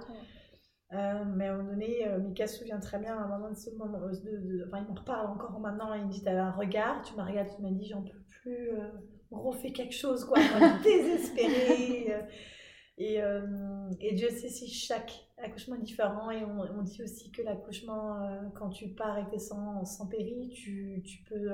[0.91, 3.49] Euh, mais à un moment donné, euh, Mika se souvient très bien à un moment
[3.51, 3.99] de ce moment.
[3.99, 5.93] de- de- enfin, il m'en reparle encore maintenant.
[5.93, 8.71] Il me dit T'avais un regard, tu m'as regardé, tu m'as dit J'en peux plus,
[8.71, 8.89] euh,
[9.31, 10.39] refais quelque chose, quoi.
[10.57, 12.13] Moi, désespérée.
[12.15, 12.21] euh.
[12.97, 16.31] et, euh, et Dieu sait si chaque accouchement est différent.
[16.31, 18.19] Et on, on dit aussi que l'accouchement,
[18.55, 21.51] quand tu pars avec tes sangs sans péri, tu, tu peux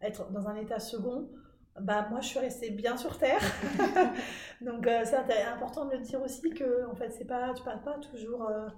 [0.00, 1.28] être dans un état second.
[1.80, 3.40] Bah, moi, je suis restée bien sur terre.
[4.60, 7.62] Donc, euh, c'est int- important de le dire aussi que, en fait, c'est pas, tu
[7.62, 8.68] pars pas toujours euh,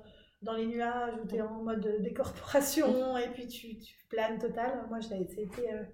[0.42, 4.86] dans les nuages où tu es en mode décorporation et puis tu, tu planes total.
[4.88, 5.84] Moi, j'ai- c'était euh,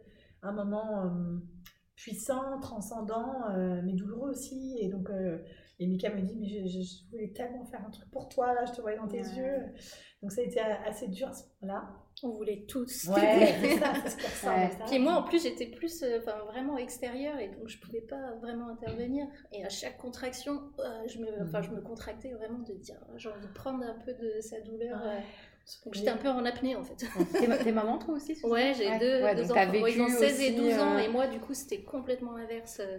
[0.42, 1.38] un moment euh,
[1.96, 4.76] puissant, transcendant, euh, mais douloureux aussi.
[4.80, 5.38] Et donc, euh,
[5.78, 8.52] et Mika me dit, mais je, je- je voulais tellement faire un truc pour toi,
[8.54, 9.36] là, je te voyais dans tes Ouais.
[9.36, 9.62] yeux.
[10.22, 11.88] Donc, ça a été assez dur à ce moment-là.
[12.22, 13.06] On voulait tous.
[13.08, 13.46] Ouais,
[14.34, 14.70] ça, Ouais.
[14.88, 18.34] Puis moi, en plus, j'étais plus euh, enfin, vraiment extérieure et donc je pouvais pas
[18.42, 19.26] vraiment intervenir.
[19.52, 23.28] Et à chaque contraction, euh, je, me, enfin, je me contractais vraiment de dire j'ai
[23.28, 24.98] envie de prendre un peu de sa douleur.
[25.06, 25.18] euh.
[25.84, 27.06] Donc j'étais un peu en apnée en fait.
[27.38, 29.72] T'es ma- t'es maman toi aussi Ouais, j'ai deux, deux donc enfants.
[29.74, 30.96] Ils ont vécu 16 et aussi, 12 ans.
[30.96, 32.80] euh, Et moi, du coup, c'était complètement l'inverse.
[32.80, 32.98] euh,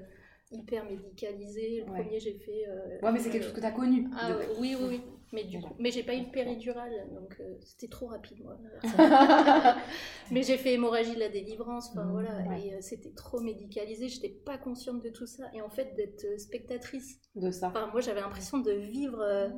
[0.51, 1.83] hyper médicalisé.
[1.85, 2.01] Le Ouais.
[2.03, 2.65] premier, j'ai fait.
[2.67, 4.07] euh, Ouais, mais c'est quelque chose que t'as connu.
[4.17, 5.01] Ah oui, oui, oui.
[5.31, 8.57] Mais du coup, mais j'ai pas eu de péridurale, donc euh, c'était trop rapide moi.
[10.31, 12.61] mais j'ai fait hémorragie de la délivrance, enfin Mmh, voilà, ouais.
[12.67, 14.07] et euh, c'était trop médicalisé.
[14.09, 17.19] J'étais pas consciente de tout ça, et en fait d'être euh, spectatrice.
[17.35, 17.67] De ça.
[17.67, 19.49] Enfin, moi j'avais l'impression de vivre, euh,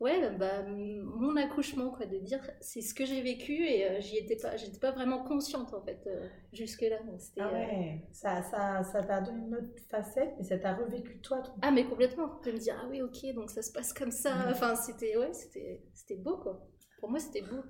[0.00, 4.16] ouais, bah mon accouchement quoi, de dire c'est ce que j'ai vécu et euh, j'y
[4.18, 6.08] étais pas, j'étais pas vraiment consciente en fait
[6.52, 6.98] jusque là.
[7.04, 7.20] Donc.
[7.38, 11.20] Ah euh, ouais, ça ça ça t'a donné une autre facette, mais ça t'a revécu
[11.20, 13.92] toi, ton Ah mais complètement, de me dire ah oui ok donc ça se passe
[13.92, 14.52] comme ça, Mhm.
[14.52, 16.66] enfin c'était ouais c'était c'était beau quoi.
[16.98, 17.62] Pour moi c'était beau.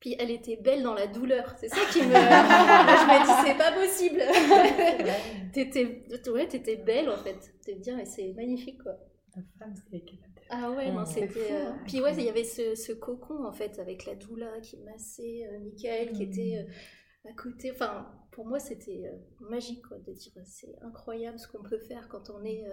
[0.00, 2.12] Puis elle était belle dans la douleur, c'est ça qui me.
[2.12, 4.20] Je me dis c'est pas possible.
[5.52, 8.92] t'étais ouais t'étais belle en fait, me dire et c'est magnifique quoi.
[9.34, 10.04] La femme, c'est.
[10.56, 11.52] Ah ouais non c'était.
[11.52, 11.82] euh, hein.
[11.86, 15.46] Puis ouais il y avait ce, ce cocon en fait avec la doula qui massait
[15.50, 17.72] euh, Michael qui était euh, à côté.
[17.72, 19.16] Enfin pour moi c'était euh,
[19.48, 22.64] magique quoi de dire c'est incroyable ce qu'on peut faire quand on est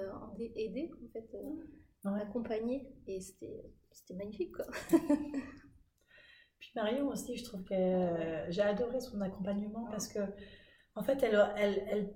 [0.56, 1.30] aidé en fait.
[2.04, 2.22] Ouais.
[2.22, 4.66] accompagné et c'était c'était magnifique quoi.
[6.60, 7.74] Puis Marion aussi, je trouve que
[8.50, 10.20] j'ai adoré son accompagnement parce que,
[10.94, 12.14] en fait, elle, elle, elle,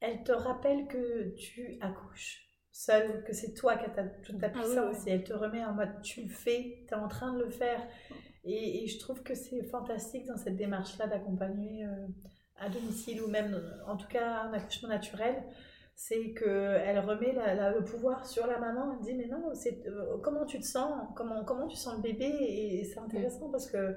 [0.00, 4.48] elle te rappelle que tu accouches seule, que c'est toi qui as ta- toute ta
[4.54, 5.04] Ah oui, puissance oui.
[5.06, 7.50] et elle te remet en mode tu le fais, tu es en train de le
[7.50, 7.80] faire.
[8.44, 12.06] Et, et je trouve que c'est fantastique dans cette démarche-là d'accompagner euh,
[12.56, 15.42] à domicile ou même, en tout cas, un accouchement naturel.
[15.94, 18.92] C'est qu'elle remet la- la- le pouvoir sur la maman.
[18.98, 20.92] Elle dit Mais non, c'est, euh, comment tu te sens?
[21.16, 22.26] Comment, comment tu sens le bébé?
[22.26, 23.96] Et, c'est intéressant parce que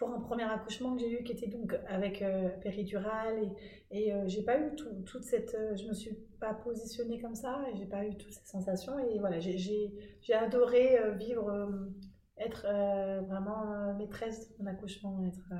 [0.00, 3.52] pour un premier accouchement que j'ai eu, qui était donc avec euh, péridurale,
[3.90, 5.54] et, et euh, j'ai pas eu tout- toute cette.
[5.54, 8.98] euh, je me suis pas positionnée comme ça, et j'ai pas eu toutes ces sensations.
[8.98, 9.92] Et voilà, j'ai,
[10.32, 11.68] adoré euh, vivre, euh,
[12.38, 12.66] être
[13.28, 15.22] vraiment maîtresse de mon accouchement.
[15.26, 15.52] Être,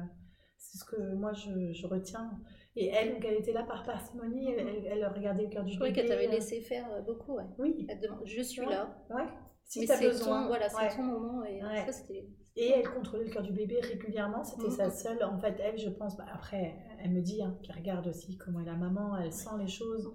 [0.57, 2.31] c'est ce que moi je, je retiens.
[2.76, 5.72] Et elle, donc elle était là par parcimonie, elle, elle, elle regardait le cœur du
[5.74, 5.92] Je bébé.
[5.92, 7.44] qu'elle t'avait laissé faire beaucoup ouais.
[7.59, 8.70] Oui, Elle te demande je suis Ouais.
[8.70, 8.96] là.
[9.11, 9.24] ouais.
[9.64, 10.42] Si mais t'as c'est besoin.
[10.42, 10.96] ton voilà c'est ouais.
[10.96, 11.85] ton moment et Ouais.
[11.85, 12.26] ça c'était.
[12.56, 14.72] Et elle contrôlait le cœur du bébé régulièrement, c'était Mhm.
[14.76, 15.22] sa seule.
[15.24, 18.60] En fait, elle, je pense, bah, après, elle me dit hein, qu'elle regarde aussi comment
[18.60, 20.10] est la maman, elle sent les choses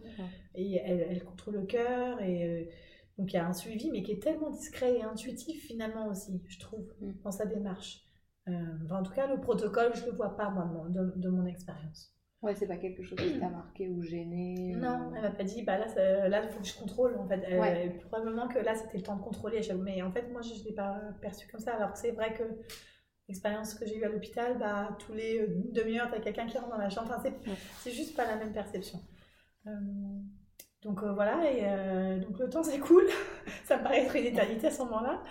[0.54, 2.21] et elle, elle contrôle le cœur.
[2.21, 2.65] Et euh,
[3.17, 6.43] donc, il y a un suivi, mais qui est tellement discret et intuitif finalement aussi,
[6.48, 7.15] je trouve, Mhm.
[7.24, 8.02] dans sa démarche.
[8.48, 8.52] Euh,
[8.84, 12.14] enfin, en tout cas, le protocole, je le vois pas, moi, de mon expérience.
[12.46, 14.74] Ouais, c'est pas quelque chose qui t'a marqué ou gêné.
[14.78, 17.18] Non, ou- elle m'a pas dit, bah là, ça- là, il faut que je contrôle.
[17.18, 17.90] En fait, Ouais.
[18.10, 19.62] probablement que là, c'était le temps de contrôler.
[19.84, 21.74] Mais en fait, moi, je ne l'ai pas perçu comme ça.
[21.74, 22.44] Alors que c'est vrai que
[23.28, 26.58] l'expérience que j'ai eue à l'hôpital, bah, tous les euh, demi-heures, tu as quelqu'un qui
[26.58, 27.10] rentre dans la chambre.
[27.12, 27.34] Enfin, c'est,
[27.82, 29.00] c'est juste pas la même perception.
[29.66, 29.72] Euh,
[30.84, 33.08] donc euh, voilà, et euh, donc le temps s'écoule.
[33.66, 35.24] ça me paraît être une éternité à ce moment-là.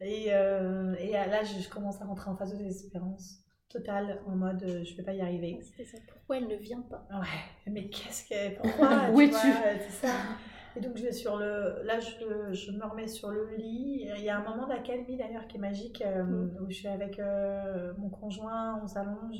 [0.00, 3.38] Et, euh, et là, je, je commence à rentrer en phase de désespérance
[3.78, 5.58] totale, en mode euh, je vais pas y arriver.
[5.62, 5.98] C'était ça.
[6.12, 7.06] Pourquoi elle ne vient pas?
[7.12, 8.56] Ouais, mais qu'est-ce que.
[8.60, 9.30] Pourquoi Où tu es-tu?
[9.32, 10.14] vois, C'est ça.
[10.76, 11.82] Et donc, je vais sur le.
[11.84, 14.08] Là, je, je me remets sur le lit.
[14.18, 16.58] Il y a un moment d'accalmie d'ailleurs qui est magique, euh, Mm.
[16.62, 19.38] où je suis avec euh, mon conjoint, on s'allonge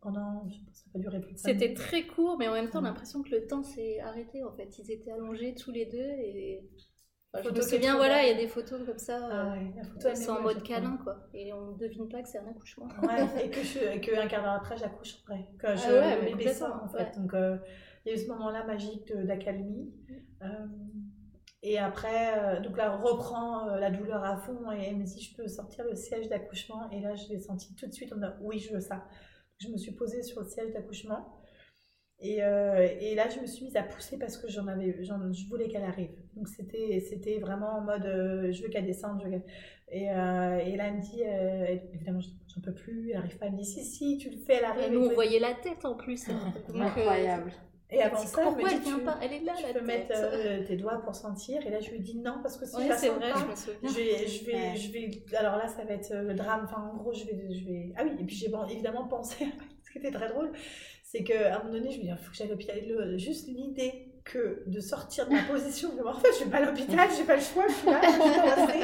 [0.00, 0.46] pendant.
[0.48, 2.80] Je pense que ça peut durer plus de C'était très court, mais en même temps,
[2.80, 2.86] Mhm.
[2.86, 4.44] l'impression que le temps s'est arrêté.
[4.44, 6.62] En fait, ils étaient allongés tous les deux et.
[7.34, 9.28] Enfin, je Photo me souviens, voilà, il y a des photos comme ça.
[9.28, 11.28] Ah euh, ouais, la photo, elle c'est est en mode je câlin, quoi.
[11.34, 12.86] Et on ne devine pas que c'est un accouchement.
[13.02, 15.48] Ouais, et que, je, que un quart d'heure après, j'accouche après.
[15.58, 17.18] Que je, Ah ouais, le mais bébé sort, en fait.
[17.18, 17.58] Donc, euh,
[18.04, 19.92] il y a eu ce moment-là magique d'accalmie.
[20.42, 20.66] Euh,
[21.62, 25.20] Et après, euh, donc là, on reprend la douleur à fond et elle me dit,
[25.20, 26.88] je peux sortir le siège d'accouchement.
[26.90, 29.04] Et là, je l'ai senti tout de suite, on dit, oui, je veux ça.
[29.58, 31.40] Je me suis posée sur le siège d'accouchement.
[32.20, 35.32] Et, euh, et là, je me suis mise à pousser parce que j'en avais, j'en-
[35.32, 36.10] je voulais qu'elle arrive.
[36.36, 39.20] Donc c'était, c'était vraiment en mode, euh, je veux qu'elle descende.
[39.20, 39.44] je veux qu'elle-
[39.90, 43.46] Et, euh, et là, elle me dit, euh, évidemment, j'en peux plus, elle arrive pas.
[43.46, 44.84] Elle me dit, si, si, tu le fais, elle arrive.
[44.84, 46.28] Et nous, on voyait la tête en plus.
[46.30, 46.52] hein.
[46.68, 47.52] Donc, Incroyable.
[47.90, 49.18] Et avant ça, elle Pourquoi me elle dit, vient tu, pas?
[49.22, 50.08] Elle est là, tu la peux tête.
[50.08, 51.64] mettre euh, tes doigts pour sentir.
[51.66, 53.30] Et là, je lui dis non, parce que si Ouais, je la c'est sens vrai,
[53.32, 53.90] pas, je me souviens.
[53.90, 54.76] je vais, je vais, Ouais.
[54.76, 55.36] je vais.
[55.36, 56.62] Alors là, ça va être le drame.
[56.64, 57.92] Enfin, en gros, je vais, je vais.
[57.96, 59.46] Ah oui, et puis j'ai évidemment pensé.
[59.84, 60.50] Ce qui était très drôle,
[61.14, 63.18] c'est qu'à un moment donné, je me dis, il faut que j'aille à l'hôpital.
[63.18, 66.60] Juste l'idée que de sortir de ma position, dis, en fait, je vais pas à
[66.66, 68.82] l'hôpital, j'ai pas le choix, je suis là, je suis.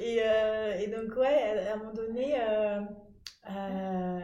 [0.00, 2.80] Et, euh, et donc, ouais, à un moment donné, euh,
[3.50, 4.20] euh,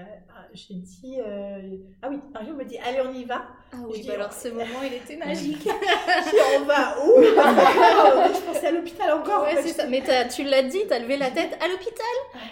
[0.53, 1.19] j'ai dit.
[1.21, 3.47] euh, ah oui, Mario me dit, allez, on y va.
[3.73, 5.63] Ah oui, dis, bah alors ce moment, il était magique.
[5.67, 7.23] Je dis, on va où?
[7.23, 9.41] Je pensais à l'hôpital encore.
[9.41, 9.63] en Ouais, fait.
[9.69, 9.87] c'est ça.
[9.87, 12.43] Mais tu l'as dit, t'as levé la tête à l'hôpital?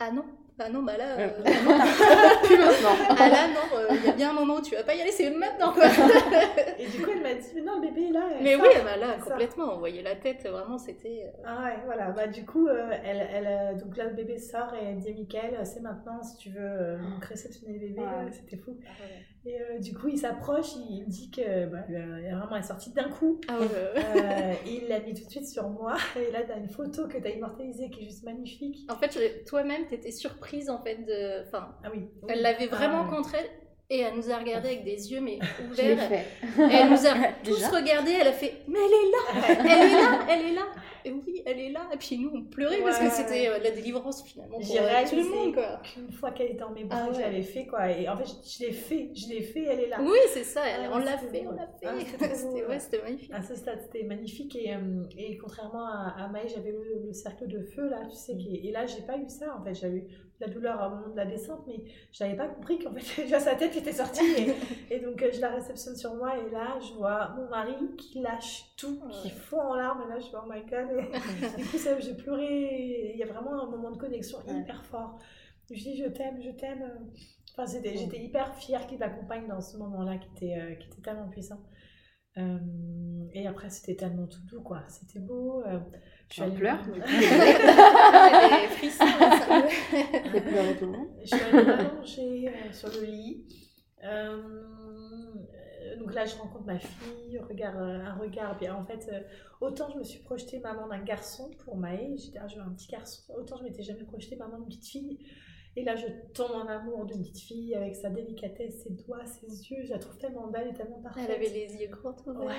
[0.00, 0.24] Ah non,
[0.58, 1.28] bah non, bah là, euh,
[2.44, 2.96] Plus maintenant.
[3.10, 5.02] ah là non, euh, il y a bien un moment où tu vas pas y
[5.02, 5.84] aller, c'est maintenant quoi.
[6.78, 8.28] Et du coup, elle m'a dit, mais non, le bébé est là.
[8.38, 8.62] elle Mais sort.
[8.62, 11.24] oui, bah là, complètement, on voyait la tête, vraiment, c'était.
[11.26, 12.10] euh, Ah ouais, voilà.
[12.12, 15.12] Bah, du coup, euh, elle, elle, euh, donc là, le bébé sort et elle dit,
[15.12, 18.00] Mickaël, c'est maintenant si tu veux euh, donc réceptionner le bébé.
[18.00, 18.06] Ouais.
[18.06, 18.78] euh, C'était fou.
[19.48, 22.66] Et euh, du coup, il s'approche, il me dit que bah, euh, vraiment, elle est
[22.66, 23.40] sortie d'un coup.
[23.46, 24.22] Ah ouais, ouais, ouais.
[24.22, 25.94] Euh, et il l'a mis tout de suite sur moi.
[26.16, 28.78] Et là, t'as une photo que t'as immortalisée qui est juste magnifique.
[28.90, 31.46] En fait, toi-même, t'étais surprise en fait de.
[31.46, 32.08] Enfin, Ah oui.
[32.28, 33.46] elle l'avait vraiment Ah, contre elle
[33.88, 35.38] et elle nous a regardé avec des yeux mais
[35.70, 36.08] ouverts.
[36.08, 36.24] fait.
[36.58, 39.92] Et elle nous a tous regardé, elle a fait Mais elle est là Elle est
[39.92, 40.66] là Elle est là
[41.06, 43.70] Et oui, elle est là Et puis nous, on pleurait parce que c'était euh, la
[43.70, 45.80] délivrance finalement pour euh, réalisé tout le monde quoi.
[45.84, 47.20] qu'une fois qu'elle était dans mes bras, Ah ouais.
[47.22, 47.90] l'avais fait quoi.
[47.90, 49.98] Et en fait, je, l'ai fait, je l'ai fait, elle est là.
[50.00, 52.04] Oui, c'est ça, elle- Ah, on l'a fait, on l'a fait.
[52.38, 52.66] c'était
[52.98, 53.02] ouais.
[53.04, 53.30] magnifique.
[53.32, 54.56] À ce stade, c'était magnifique.
[54.56, 58.16] Et, euh, et contrairement à, à Maë, j'avais le, le cercle de feu là, tu
[58.16, 58.34] sais.
[58.34, 58.38] Mm.
[58.38, 59.74] qui- et là, j'ai pas eu ça en fait.
[59.74, 60.04] J'avais eu
[60.38, 63.54] la douleur au moment de la descente, mais j'avais pas compris qu'en fait, déjà sa
[63.54, 64.22] tête était sortie.
[64.90, 66.32] Et, et donc, euh, je la réceptionne sur moi.
[66.36, 69.34] Et là, je vois mon mari qui lâche tout, qui Ouais.
[69.34, 70.02] fond en larmes.
[70.06, 70.95] Et là, je fais oh my god.
[71.58, 73.12] Du coup, ça, j'ai pleuré.
[73.14, 74.58] Il y a vraiment un moment de connexion Ouais.
[74.60, 75.18] hyper fort.
[75.70, 76.84] Je dis je t'aime, je t'aime.
[77.52, 81.00] Enfin, c'était- j'étais hyper fière qu'il m'accompagne dans ce moment-là qui était, euh, qui était
[81.02, 81.60] tellement puissant.
[82.38, 82.58] Euh,
[83.32, 84.82] et après, c'était tellement tout doux, quoi.
[84.88, 85.62] C'était beau.
[85.66, 85.80] euh,
[86.28, 86.78] je suis allée- pleure.
[86.84, 87.00] J'ai
[88.60, 89.66] des frissons, ça.
[90.32, 91.08] J'ai pleuré tout le monde.
[91.24, 93.46] Je suis allée m'allonger euh, sur le lit.
[95.98, 98.58] Donc là, je rencontre ma fille, euh, un regard.
[98.58, 99.20] Bien, en fait, euh,
[99.60, 102.70] autant je me suis projetée maman d'un garçon pour Maë, j'étais ah, je veux un
[102.70, 103.22] petit garçon.
[103.34, 105.18] Autant je m'étais jamais projetée maman d'une petite fille.
[105.78, 109.46] Et là, je tombe en amour d'une petite fille avec sa délicatesse, ses doigts, ses
[109.70, 109.82] yeux.
[109.84, 111.26] Je la trouve tellement belle et tellement parfaite.
[111.28, 112.54] Elle avait les yeux grands ouverts, Ouais.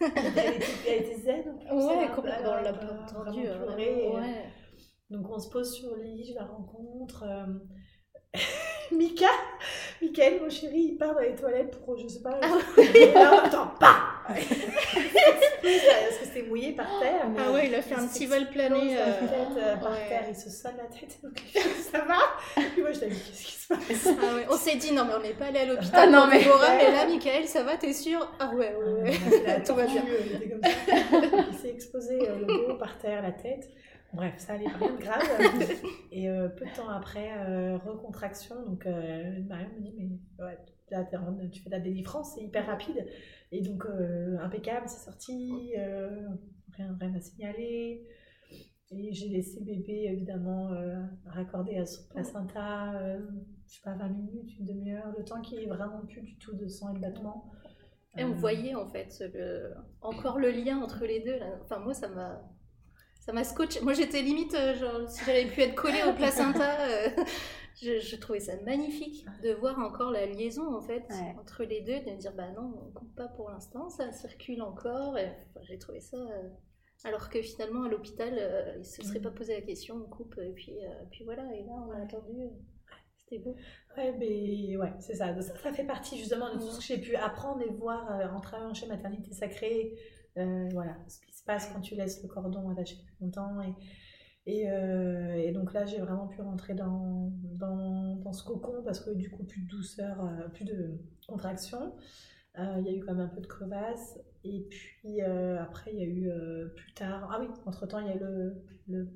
[0.36, 1.48] elle, était, elle était zen.
[1.48, 3.40] en plus, Ouais, complètement, on l'a pas entendu.
[3.46, 4.44] euh, ouais.
[5.08, 7.22] Donc on se pose sur le lit, je la rencontre.
[7.22, 7.46] euh,
[8.92, 9.26] Mika,
[10.00, 13.66] Michael, mon chéri, il part dans les toilettes pour, je sais pas, là on n'entend
[13.80, 13.96] pas
[14.28, 17.26] Parce que c'était mouillé par terre.
[17.38, 18.94] Ah ouais, il a fait un petit vol plané.
[18.94, 19.12] la euh,
[19.58, 20.08] euh, par ouais.
[20.08, 21.18] terre, il se sonne la tête.
[21.92, 24.08] Ça va Et puis moi je dit qu'est-ce qui se passe?
[24.20, 25.90] Ah ouais, On s'est dit, non mais on n'est pas allé à l'hôpital.
[25.94, 28.28] Ah non, mais- Déborah, mais là, Michael, ça va, t'es sûr?
[28.38, 29.18] Ah ouais, ouais, ouais.
[29.46, 30.04] La Tout va bien.
[31.50, 33.68] Il s'est exposé euh, le dos par terre, la tête.
[34.12, 35.22] Bref, ça allait rien de grave.
[36.12, 38.64] Et euh, peu de temps après, euh, recontraction.
[38.64, 40.58] Donc, euh, Marion me dit Mais ouais,
[40.90, 41.04] là,
[41.50, 43.06] tu fais de la délivrance, c'est hyper rapide.
[43.52, 45.72] Et donc, euh, impeccable, c'est sorti.
[45.76, 48.06] rien, rien à signaler.
[48.90, 50.70] Et j'ai laissé bébé, évidemment,
[51.26, 53.18] raccordé à son placenta, euh,
[53.66, 56.38] je sais pas, 20 minutes, une demi-heure, le temps qu'il n'y ait vraiment plus du
[56.38, 57.50] tout de sang et de battement.
[58.16, 59.74] Et on voyait en fait le...
[60.00, 61.38] encore le lien entre les deux.
[61.38, 61.58] Là.
[61.64, 62.40] Enfin, moi, ça m'a.
[63.26, 63.80] Ça m'a scotché.
[63.80, 67.08] Moi, j'étais limite, euh, genre, si j'avais pu être collée au placenta, euh,
[67.82, 71.34] je, je trouvais ça magnifique de voir encore la liaison en fait Ouais.
[71.40, 74.62] entre les deux, de me dire bah non, on coupe pas pour l'instant, ça circule
[74.62, 75.18] encore.
[75.18, 76.16] Et, enfin, J'ai trouvé ça.
[76.16, 76.48] euh,
[77.04, 80.36] Alors que finalement, à l'hôpital, euh, ils se seraient pas posé la question, on coupe,
[80.38, 80.76] et puis,
[81.10, 81.42] puis voilà.
[81.54, 82.32] Et là, on a attendu.
[83.18, 83.56] C'était beau.
[83.96, 85.34] Ouais, mais ouais, c'est ça.
[85.42, 85.56] ça.
[85.56, 88.72] Ça fait partie justement de tout ce que j'ai pu apprendre et voir en travaillant
[88.72, 89.96] chez Maternité Sacrée.
[90.36, 90.96] Voilà,
[91.46, 93.60] passe quand tu laisses le cordon attaché plus longtemps.
[93.62, 93.74] Et,
[94.46, 99.00] et, euh, et donc là, j'ai vraiment pu rentrer dans, dans, dans ce cocon parce
[99.00, 101.94] que du coup, plus de douceur, euh, plus de contraction.
[102.58, 104.18] Euh, Il y a eu quand même un peu de crevasse.
[104.44, 106.30] Et puis euh, après, il y a eu
[106.76, 107.28] plus tard.
[107.32, 109.08] Ah oui, entre temps, il y a le, le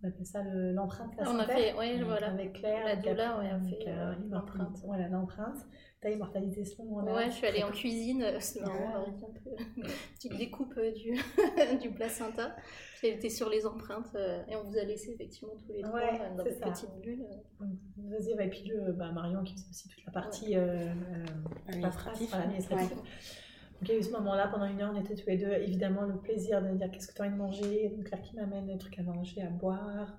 [0.00, 2.30] on appelle ça le- l'empreinte On a fait, ouais, Donc, voilà.
[2.30, 2.84] Avec Claire.
[2.84, 3.86] La doula, ouais, a fait,
[4.30, 4.78] l'empreinte.
[4.84, 5.58] Voilà, l'empreinte.
[6.00, 7.12] T'as immortalisé ce moment-là.
[7.12, 9.82] Ouais, je suis allée en cuisine, c'est marrant, avec un peu
[10.14, 11.10] petite découpe euh, du,
[11.80, 12.54] du placenta.
[13.02, 15.94] Elle était sur les empreintes euh, et on vous a laissé effectivement tous les trois
[15.98, 16.70] Ouais, euh, dans ça.
[16.70, 17.26] petite bulle.
[17.96, 21.24] Vas-y, et puis le, bah, Marion qui faisait aussi toute la partie euh, euh,
[21.66, 22.30] administrative.
[22.30, 25.52] Donc il y a eu ce moment-là, pendant une heure, on était tous les deux.
[25.52, 27.88] Évidemment, le plaisir de dire qu'est-ce que tu as envie de manger?
[27.88, 30.16] Donc Claire qui m'amène des trucs à manger, à boire.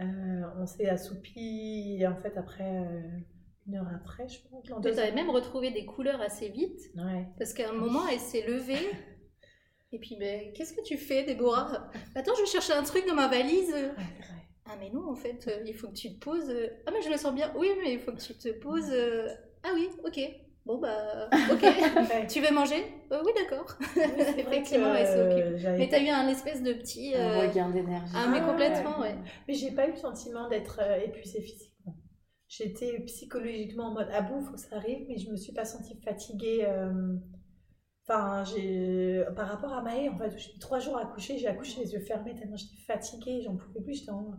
[0.00, 1.96] euh, on s'est assoupi.
[2.00, 3.00] Et en fait, après, euh,
[3.70, 4.68] une heure après, je pense.
[4.98, 5.14] avais heures.
[5.14, 7.26] même retrouvé des couleurs assez vite Ouais.
[7.38, 8.90] parce qu'à un moment elle s'est levée.
[9.92, 11.90] Et puis, ben, qu'est-ce que tu fais, Déborah?
[12.14, 13.72] Attends, je vais chercher un truc dans ma valise.
[13.72, 13.90] Ouais.
[14.66, 16.48] Ah, mais non, en fait, euh, il faut que tu te poses.
[16.86, 17.52] Ah, mais je le sens bien.
[17.56, 18.92] Oui, mais il faut que tu te poses.
[18.92, 19.26] euh,
[19.64, 20.20] Ah, oui, ok.
[20.64, 22.26] Bon, bah, ok.
[22.28, 22.84] Tu veux manger?
[23.10, 23.66] Euh, Oui, d'accord.
[23.92, 25.06] C'est vrai Effectivement, que, elle
[25.58, 25.76] s'occupe.
[25.76, 27.12] Mais t'as eu un espèce de petit.
[27.16, 28.12] Un euh, regain d'énergie.
[28.14, 29.16] Ah, mais Ah, complètement, ouais.
[29.48, 31.66] Mais j'ai pas eu le sentiment d'être épuisée physiquement.
[32.50, 35.64] J'étais psychologiquement en mode à bout, faut que ça arrive, mais je me suis pas
[35.64, 36.66] sentie fatiguée.
[36.66, 37.16] euh,
[38.08, 41.46] Enfin, j'ai par rapport à Maë, en fait, j'ai mis trois jours à coucher, j'ai
[41.48, 44.32] accouché les yeux fermés tellement j'étais fatiguée, j'en pouvais plus, j'étais en-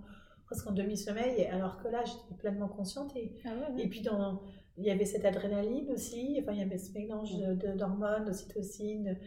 [0.45, 3.83] presque en demi-sommeil, alors que là, j'étais pleinement consciente et Ah, ouais, ouais.
[3.83, 4.41] et puis, dans,
[4.77, 8.25] il y avait cette adrénaline aussi, enfin, il y avait ce mélange de- de- d'hormones,
[8.25, 9.17] d'ocytocine.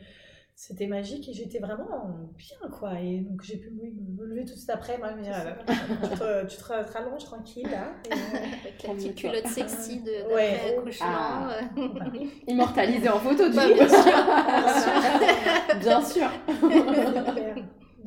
[0.56, 3.00] C'était magique et j'étais vraiment bien, quoi.
[3.00, 4.96] Et donc, j'ai pu me, lever tout de suite après.
[4.98, 7.92] Moi, me dire, ah, bah, tu, te, rallonges tranquille, là.
[8.06, 10.76] Et, euh, Avec la culotte sexy de Ouais.
[10.78, 11.06] accouchement.
[11.08, 11.56] Ah.
[11.76, 11.88] euh.
[11.88, 12.04] bah,
[12.46, 13.74] Immortalisé en photo, du Bah, coup.
[13.74, 16.30] bien sûr, Bien sûr.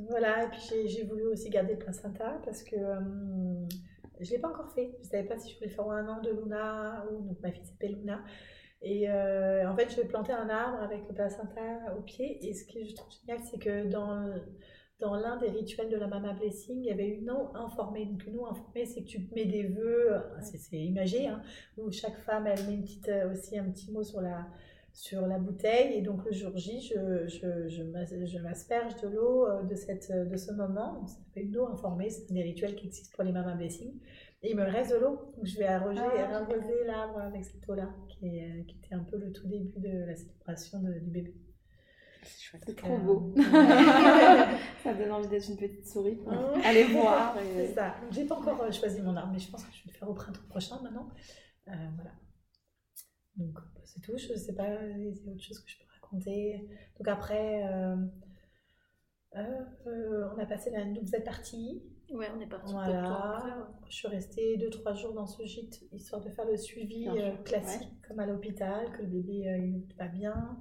[0.10, 3.00] Voilà, et puis j'ai- voulu aussi garder le placenta parce que euh,
[4.22, 4.92] je ne l'ai pas encore fait.
[5.02, 7.52] Je ne savais pas si je voulais faire un an de Luna ou donc ma
[7.52, 8.22] fille s'appelle Luna.
[8.82, 12.46] Et euh, en fait, je vais planter un arbre avec le placenta au pied.
[12.48, 14.30] Et ce que je trouve génial, c'est que dans,
[15.00, 18.06] dans l'un des rituels de la Mama Blessing, il y avait une eau informée.
[18.06, 21.42] Donc, une eau informée, c'est que tu mets des vœux, c'est c'est imagé, hein,
[21.78, 24.48] où chaque femme, elle met une petite, euh, aussi un petit mot sur la,
[24.94, 25.94] sur la bouteille.
[25.98, 29.76] Et donc, le jour J, je, je, je m'as- je m'asperge de l'eau euh, de,
[29.76, 31.06] cette, de ce moment.
[31.08, 32.10] Ça s'appelle une eau informée.
[32.10, 33.92] C'est un des rituels qui existent pour les Mama Blessing.
[34.44, 35.34] Et il me reste de l'eau.
[35.36, 39.04] Donc, je vais arroser, Ah, arroser l'arbre avec cette eau-là, qui, est- qui était un
[39.04, 41.36] peu le tout début de la célébration de- du bébé.
[42.24, 43.34] C'est C'est trop euh, beau.
[44.84, 46.20] Ça donne envie d'être une petite souris.
[46.26, 46.66] Ouais.
[46.66, 47.36] Aller voir.
[47.56, 47.74] C'est Et...
[47.74, 47.96] ça.
[48.02, 49.98] Donc, J'ai pas encore euh, choisi mon arbre, mais je pense que je vais le
[49.98, 51.10] faire au printemps prochain maintenant.
[51.70, 52.12] Euh, voilà.
[53.38, 54.18] Donc bah, c'est tout.
[54.18, 56.68] Je sais pas, il y a autre chose que je peux raconter.
[56.98, 57.96] Donc après, euh,
[59.36, 61.84] euh, euh, on a passé la nouvelle partie.
[62.14, 63.42] Ouais, on est parti peu de temps après.
[63.42, 63.58] Voilà.
[63.58, 63.64] ouais.
[63.90, 67.90] Je suis restée 2-3 jours dans ce gîte, histoire de faire le suivi euh, classique,
[68.08, 70.58] comme à l'hôpital, que le bébé euh, il va bien.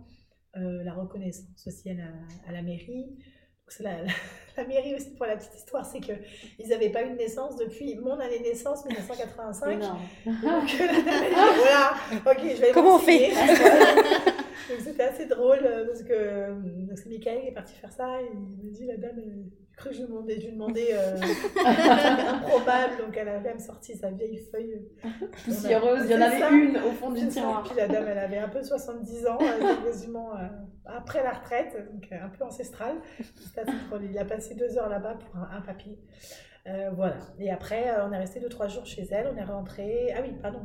[0.57, 2.05] Euh, la reconnaissance aussi à la,
[2.49, 3.05] à la mairie.
[3.11, 4.13] Donc, c'est la, la,
[4.57, 7.95] la mairie aussi, pour la petite histoire, c'est qu'ils n'avaient pas eu de naissance depuis
[7.97, 9.71] mon année de naissance, 1985.
[9.71, 9.99] Énorme.
[10.25, 10.35] Donc,
[10.81, 11.93] euh, la dame, elle dit, voilà,
[12.33, 13.33] ok, je vais Comment on m'enseigner.
[14.69, 16.55] Donc c'était assez drôle euh, parce que euh,
[16.89, 19.45] donc c'est Michael qui est parti faire ça et il me dit la dame, elle-
[19.77, 21.16] cru que je lui demandais, lui demandais euh,
[22.29, 24.83] improbable donc elle a même sorti sa vieille feuille.
[25.45, 26.51] Poussiéreuse, il y en avait ça.
[26.51, 27.62] une au fond du tiroir.
[27.64, 30.47] Puis la dame elle avait un peu 70 ans, était quasiment euh,
[30.87, 32.97] après la retraite, donc euh, un peu ancestrale.
[34.03, 35.99] Il a passé deux heures là-bas pour un, un papier.
[36.68, 37.16] Euh, voilà.
[37.39, 39.29] Et après, euh, on est resté 2-3 jours chez elle.
[39.33, 40.12] On est rentré.
[40.16, 40.62] Ah oui, pardon.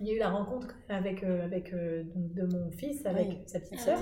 [0.00, 3.42] Il y a eu la rencontre avec, euh, avec euh, de mon fils, avec Oui.
[3.46, 3.98] sa petite Ah, sœur.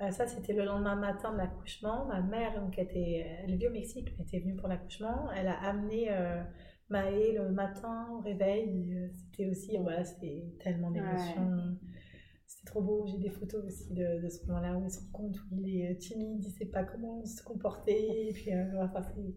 [0.00, 0.06] C'est ça.
[0.06, 2.06] Euh, ça, c'était le lendemain matin de l'accouchement.
[2.06, 5.30] Ma mère, donc, était, elle vit au Mexique, elle était venue pour l'accouchement.
[5.36, 6.42] Elle a amené euh,
[6.88, 8.94] Maë le matin au réveil.
[8.94, 11.76] Euh, C'était aussi, voilà, c'était tellement d'émotions.
[12.46, 13.06] C'était trop beau.
[13.06, 15.82] J'ai des photos aussi de, de ce moment-là où il se rend compte, où il
[15.84, 18.28] est timide, il ne sait pas comment se comporter.
[18.28, 19.34] Et puis, euh, enfin, c'est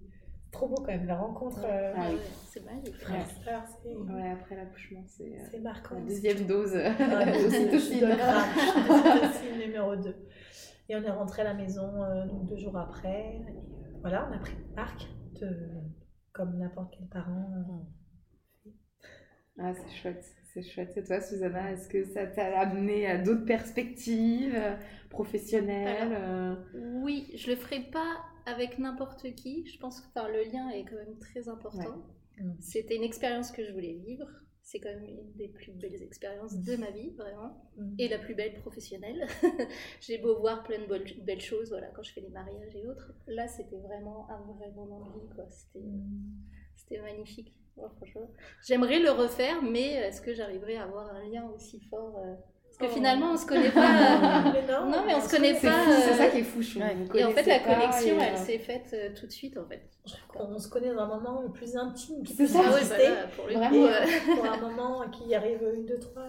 [0.52, 1.60] trop beau quand même, la rencontre.
[1.66, 2.10] euh, Ah.
[2.10, 2.18] Ouais,
[2.50, 2.96] c'est magique.
[2.96, 5.96] frère et sœur, c'est Ouais, après l'accouchement, c'est euh, c'est marquant.
[5.96, 8.54] la deuxième dose grave,
[9.22, 10.16] d'ocytocine numéro 2.
[10.90, 13.38] Et on est rentré à la maison euh, donc deux jours après.
[13.38, 15.08] Et, euh, voilà, on a pris une marque,
[15.40, 15.50] de,
[16.34, 17.52] comme n'importe quel parent.
[17.58, 18.70] euh.
[19.60, 20.98] Ah, c'est chouette, c'est chouette.
[20.98, 24.60] Et toi, Susanna, est-ce que ça t'a amené à d'autres perspectives
[25.10, 26.56] professionnelles euh,
[27.04, 29.66] Oui, je le ferai pas avec n'importe qui.
[29.68, 32.04] Je pense que enfin, le lien est quand même très important.
[32.40, 32.54] Mm.
[32.60, 34.28] C'était une expérience que je voulais vivre.
[34.64, 37.70] C'est quand même une des plus belles expériences de ma vie, vraiment.
[37.78, 37.96] Mm.
[38.00, 39.28] Et la plus belle professionnelle.
[40.02, 42.88] J'ai beau voir plein de belles- belles choses, voilà, quand je fais des mariages et
[42.88, 43.14] autres.
[43.28, 45.46] Là, c'était vraiment un vrai moment de vie, quoi.
[45.50, 45.86] C'était
[46.76, 47.54] c'était magnifique.
[47.76, 48.30] Ouais, franchement.
[48.66, 52.36] J'aimerais le refaire, mais est-ce que j'arriverai à avoir un lien aussi fort euh,
[52.88, 54.44] que finalement, on se connaît pas.
[54.54, 55.72] Mais non, non, mais on on se connaît pas.
[55.72, 56.82] fou, c'est euh, ça qui est fou, je trouve.
[56.84, 56.96] Ouais.
[57.10, 59.32] Vous Et en fait, la pas, connexion, et, euh, elle s'est faite euh, tout de
[59.32, 59.90] suite, en fait.
[60.06, 62.62] Je qu'on se connaît dans un moment le plus intime qui C'est puisse ça.
[62.66, 62.98] Ah ouais, exister.
[63.10, 63.70] bah là, pour le Vraiment.
[63.70, 66.28] coup, Et euh, euh, pour un moment qui arrive une, deux, trois,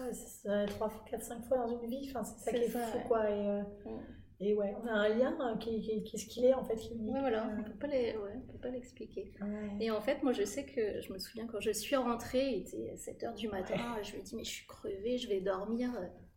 [0.67, 2.97] trois, fois, quatre, cinq fois dans une vie, enfin, c'est ça qui est ça, fou,
[2.97, 3.03] ouais.
[3.07, 3.29] quoi.
[3.29, 4.43] Et, euh, Mm.
[4.43, 6.63] et ouais, on a un lien euh, qui, qui, qui est ce qu'il est, en
[6.63, 6.75] fait.
[6.75, 9.31] Qui, ouais, voilà, euh, on peut pas les- ouais, on peut pas l'expliquer.
[9.41, 9.77] ouais.
[9.85, 12.61] Et en fait, moi, je sais que je me souviens quand je suis rentrée, il
[12.61, 15.89] était 7h du matin, je lui ai dit, mais je suis crevée, je vais dormir.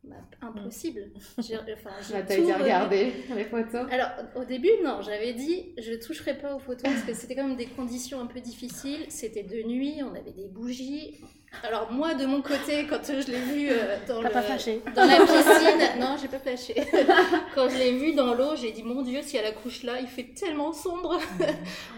[0.04, 1.10] Bah, impossible.
[1.38, 3.86] J'ai enfin, j'ai t'as tout été regarder les photos.
[3.90, 7.34] Alors, au début, non, j'avais dit, je ne toucherai pas aux photos parce que c'était
[7.34, 9.04] quand même des conditions un peu difficiles.
[9.10, 11.20] C'était de nuit, on avait des bougies.
[11.64, 14.80] Alors, moi, de mon côté, quand je l'ai vu euh, dans, T'as le- pas flashé
[14.94, 16.74] dans la piscine, non, j'ai pas flashé.
[17.54, 20.06] quand je l'ai vu dans l'eau, j'ai dit, mon Dieu, si elle accouche là, il
[20.06, 21.18] fait tellement sombre.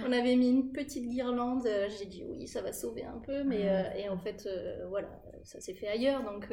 [0.07, 1.67] on avait mis une petite guirlande.
[1.67, 3.43] euh, J'ai dit, oui, ça va sauver un peu.
[3.45, 5.09] Mais, euh, et en fait, euh, voilà,
[5.45, 6.23] ça s'est fait ailleurs.
[6.25, 6.49] Donc,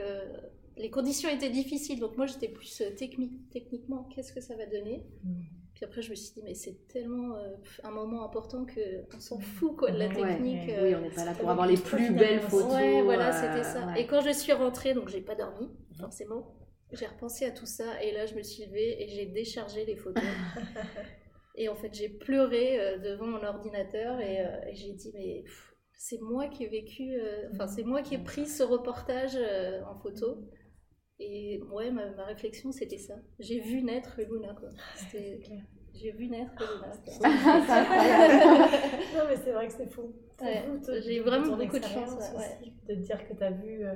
[0.78, 1.99] les conditions étaient difficiles.
[1.99, 5.05] Donc, moi, j'étais plus euh, technique, techniquement, qu'est-ce que ça va donner?
[5.78, 7.53] Puis après, je me suis dit, mais c'est tellement euh,
[7.84, 10.69] un moment important qu'on s'en fout quoi, de la technique.
[10.69, 12.73] ouais, euh, Oui, on n'est pas là pour avoir les le plus belles photos.
[12.73, 13.86] Ouais, voilà, c'était ça.
[13.86, 14.01] ouais.
[14.01, 15.69] Et quand je suis rentrée, donc j'ai pas dormi,
[15.99, 16.55] forcément,
[16.93, 19.95] j'ai repensé à tout ça et là, je me suis levée et j'ai déchargé les
[19.95, 20.23] photos.
[21.55, 25.43] et en fait, j'ai pleuré euh, devant mon ordinateur et, et j'ai dit, mais
[25.93, 27.19] c'est moi qui ai vécu,
[27.53, 29.38] enfin, c'est moi qui ai pris ce reportage
[29.88, 30.39] en photo.
[31.20, 33.15] Et ouais, ma, ma réflexion, c'était ça.
[33.39, 34.70] J'ai vu naître Luna, quoi.
[34.95, 35.39] C'était-
[36.00, 36.98] J'ai vu naître incroyable.
[39.16, 40.12] Non, mais c'est vrai que c'est fou.
[40.41, 40.64] Ouais,
[41.04, 42.38] j'ai vraiment beaucoup de chance, ouais.
[42.38, 43.93] aussi, De te dire que tu as vu, euh,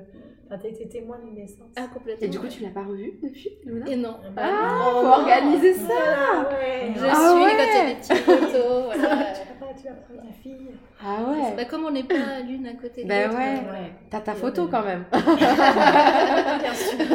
[0.48, 1.70] enfin, t'as été témoin d'une naissance.
[1.76, 2.26] Ah, complètement.
[2.26, 4.16] Et du coup, tu l'as pas revu depuis, Luna Et non.
[4.36, 5.02] Bah, Ah, non.
[5.02, 6.50] faut organiser ça.
[6.50, 6.92] Ouais.
[6.96, 7.52] Je Ah suis ouais.
[7.58, 8.86] quand il y a des petites photos.
[8.96, 9.34] Voilà.
[9.34, 10.72] Tu vas pas, tu vas prendre ta fille.
[11.06, 11.56] Ah ouais.
[11.56, 13.38] Bah, comme on n'est pas l'une à côté de Bah l'autre.
[13.38, 13.58] ouais.
[13.60, 13.92] euh, Ouais.
[14.10, 15.06] T'as ta photo quand même.
[15.12, 17.06] Bien sûr.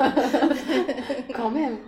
[1.35, 1.79] quand même.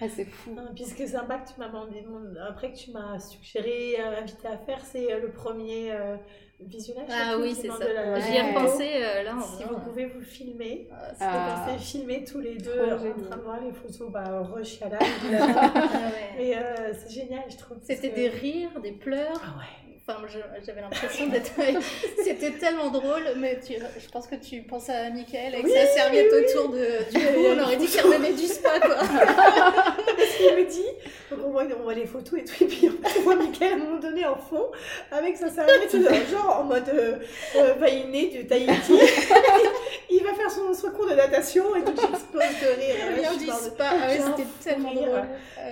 [0.00, 0.54] Ah, c'est fou.
[0.54, 2.04] Non, puis ce que sympa que tu m'as demandé,
[2.48, 6.16] après que tu m'as suggéré, euh, invité à faire, c'est euh, le premier euh,
[6.60, 7.08] visionnage.
[7.10, 7.92] Ah c'est oui, c'est ça.
[7.92, 11.64] la- J'y ai repensé euh, là en Si vous pouvez vous filmer, Ah, c'est- Ah.
[11.66, 13.22] vous pensez filmer tous les deux en génial.
[13.28, 16.30] train de voir les photos, bah, rush à la Ah ouais.
[16.36, 17.78] Mais euh, c'est génial, je trouve.
[17.82, 19.40] C'était que- des rires, des pleurs.
[19.44, 19.87] Ah ouais.
[20.10, 20.22] Enfin,
[20.64, 21.52] j'avais l'impression d'être.
[22.24, 25.86] C'était tellement drôle, mais tu- je pense que tu penses à Michael avec Oui, sa
[25.86, 26.44] serviette oui.
[26.46, 27.40] autour de, du cou.
[27.54, 28.96] On aurait dit qu'il revenait du spa, quoi.
[30.40, 30.84] Il me dit,
[31.30, 32.88] donc on voit, on voit les photos et tout, et puis
[33.18, 34.66] on voit Mickaël à un moment donné en fond,
[35.10, 35.90] avec sa serviette,
[36.30, 37.16] genre en mode euh,
[37.56, 38.92] euh, vainé du Tahiti.
[40.10, 43.30] il va faire son, son cours de natation et tout, j'explose de rire.
[43.32, 43.90] Il du de- spa.
[43.90, 45.22] Ah ouais, c'était tellement drôle.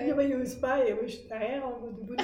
[0.05, 2.23] Il va au spa et je suis derrière en mode bout de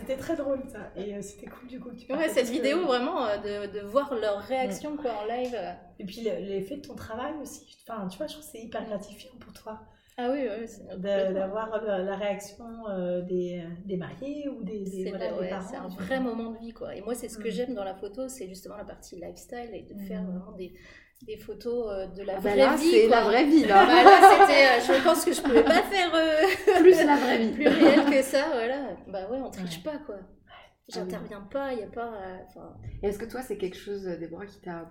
[0.00, 1.90] C'était très drôle ça, et euh, c'était cool du coup.
[1.92, 3.36] tu Ouais, cette vidéo, vraiment, euh,
[3.66, 5.54] de, de voir leur réaction quoi, en live.
[5.54, 5.72] euh.
[5.98, 8.62] Et puis le- l'effet de ton travail aussi, enfin tu vois, je trouve que c'est
[8.62, 9.80] hyper gratifiant pour toi.
[10.16, 15.48] Ah oui, oui, d'avoir la réaction euh, des, des mariés ou des, des, voilà, des
[15.48, 15.66] parents.
[15.70, 16.94] c'est un vrai moment de vie, quoi.
[16.94, 17.52] Et moi, c'est ce que Mm.
[17.52, 20.26] j'aime dans la photo, c'est justement la partie lifestyle et de faire Mm.
[20.26, 20.74] vraiment des,
[21.22, 22.90] des photos euh, de la Ah bah vraie là, vie.
[22.90, 24.46] c'est la vraie vie, Bah là.
[24.46, 27.50] c'était, euh, je pense que je pouvais pas faire euh, Plus la vraie vie.
[27.52, 28.96] plus réel que ça, voilà.
[29.06, 29.92] Bah ouais, on triche Ouais.
[29.92, 30.16] pas, quoi.
[30.20, 30.52] Ah
[30.88, 32.12] J'interviens pas, il y a pas.
[32.14, 32.60] euh,
[33.02, 34.90] Est-ce que toi, c'est quelque chose, Déborah, qui t'a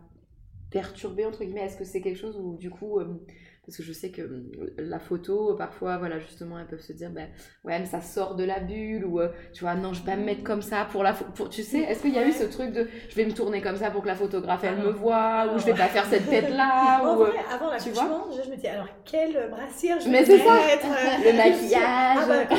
[0.72, 1.66] perturbé, entre guillemets?
[1.66, 3.26] Est-ce que c'est quelque chose où, du coup, euh,
[3.70, 4.42] parce que je sais que euh,
[4.80, 7.28] la photo, parfois, voilà, justement, elles peuvent se dire, ben,
[7.64, 10.18] ouais, mais ça sort de la bulle, ou, euh, tu vois, non, je vais pas
[10.18, 11.48] me mettre comme ça pour la photo.
[11.48, 13.76] Tu sais, est-ce qu'il y a eu ce truc de, je vais me tourner comme
[13.78, 17.02] ça pour que la photographe, elle me voit, ou je vais pas faire cette tête-là,
[17.04, 17.22] En ou...
[17.22, 20.40] euh, vrai, avant tu déjà je me disais alors quelle brassière je vais Mais c'est
[20.40, 20.54] ça.
[20.56, 21.80] mettre euh, Le maquillage.
[21.82, 22.56] Ah bah,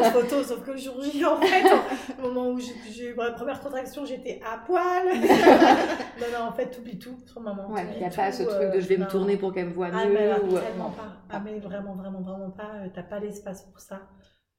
[0.00, 1.64] une photo, sauf que le jour J, en fait,
[2.22, 4.82] au moment où j'ai eu ma première contraction, j'étais à poil.
[5.14, 7.42] non, non, en fait, t'oublies tout sur.
[7.42, 9.36] Ouais, T'oublies il n'y a pas tout, ce truc euh, de je vais me tourner
[9.36, 10.53] pour qu'elle me voit Ah, mieux.
[10.76, 10.90] Non.
[10.90, 11.16] pas.
[11.30, 12.76] Ah, mais vraiment, vraiment, vraiment pas.
[12.84, 14.00] euh, T'as pas l'espace pour ça.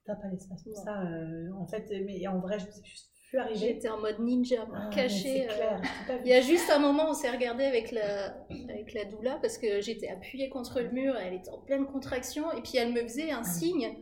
[0.05, 1.01] T'as pas l'espace pour ça.
[1.01, 3.55] euh, en fait, mais en vrai, je me suis suis arrivée.
[3.73, 5.47] j'étais en mode ninja, Ah, cachée.
[5.47, 5.81] C'est euh, clair.
[6.23, 8.35] Il y a juste un moment on s'est regardé avec la,
[8.69, 12.51] avec la doula parce que j'étais appuyée contre le mur, elle était en pleine contraction
[12.51, 13.97] et puis elle me faisait un signe.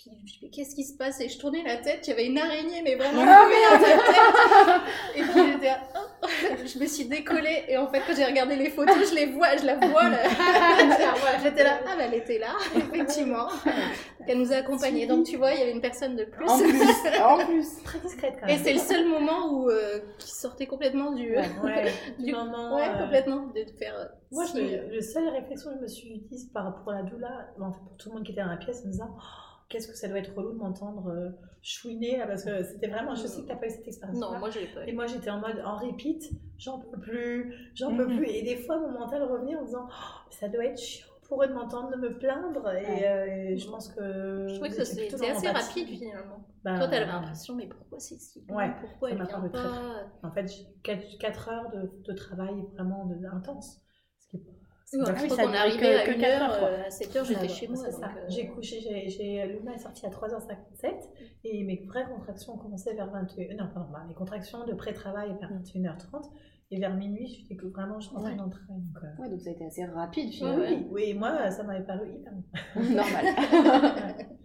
[0.00, 1.20] Puis je me suis dit, mais qu'est-ce qui se passe?
[1.20, 4.00] Et je tournais la tête, il y avait une araignée, mais vraiment à ma tête.
[5.16, 6.26] Et puis j'étais là, oh.
[6.64, 9.56] je me suis décollée et en fait quand j'ai regardé les photos, je les vois,
[9.56, 10.18] je la vois là.
[11.42, 13.48] J'étais là, ah bah elle était là, effectivement.
[13.48, 15.06] Donc, elle nous a accompagnés.
[15.06, 16.48] Donc tu vois, il y avait une personne de plus.
[16.48, 16.80] En plus,
[17.20, 17.82] en plus.
[17.82, 18.62] très discrète quand Et même.
[18.62, 22.76] c'est le seul moment où euh, qui sortait complètement du, Ouais, du- du moment.
[22.76, 23.96] ouais, euh, complètement de faire.
[23.98, 24.80] euh, Moi, je, signe.
[24.92, 27.78] le seul réflexion que je me suis dit par rapport à la doula, en fait,
[27.80, 29.20] pour tout le monde qui était dans la pièce, en me disant Oh,
[29.68, 31.30] qu'est-ce que ça doit être relou de m'entendre euh,
[31.62, 33.14] chouiner là, parce que c'était vraiment.
[33.14, 34.18] Je sais que t'as pas eu cette expérience.
[34.18, 34.94] Non, moi je l'ai pas Et eu.
[34.94, 38.16] moi, j'étais en mode en repeat, j'en peux plus, j'en peux Mhm.
[38.16, 38.28] plus.
[38.28, 41.46] Et des fois, mon mental revenait en disant Oh, ça doit être chiant pour eux
[41.48, 42.66] de m'entendre, de me plaindre.
[42.74, 43.08] Et Ouais.
[43.08, 44.46] euh, je pense que.
[44.48, 46.40] Je trouvais que c'était assez rapide finalement.
[46.64, 49.62] Bah, Toi, t'avais l'impression, mais pourquoi c'est si long Ouais, Pourquoi elle vient paru très,
[49.62, 50.66] pas En fait, j'ai
[51.18, 53.80] 4, heures de, de travail vraiment de, intense.
[54.90, 56.68] Est oui, crois ça arrivait que- à que 1 quatre heure, heures, quoi.
[56.68, 57.76] euh, à 7 heures, j'étais chez moi.
[57.90, 60.94] donc, euh, J'ai couché, j'ai, j'ai, Luna est sortie à 3h57
[61.44, 65.36] et mes vraies contractions ont commencé vers 21 Non, pardon, bah, mes contractions de pré-travail
[65.40, 66.30] vers 21h30
[66.70, 68.36] et vers minuit, je dis que vraiment je rentrais Ouais.
[68.36, 68.80] dans le travail.
[68.82, 70.62] Donc, euh, Ouais, donc ça a été assez rapide finalement.
[70.62, 70.74] ouais.
[70.74, 72.32] oui, oui, moi ça m'avait paru hyper.
[72.76, 73.24] Normal.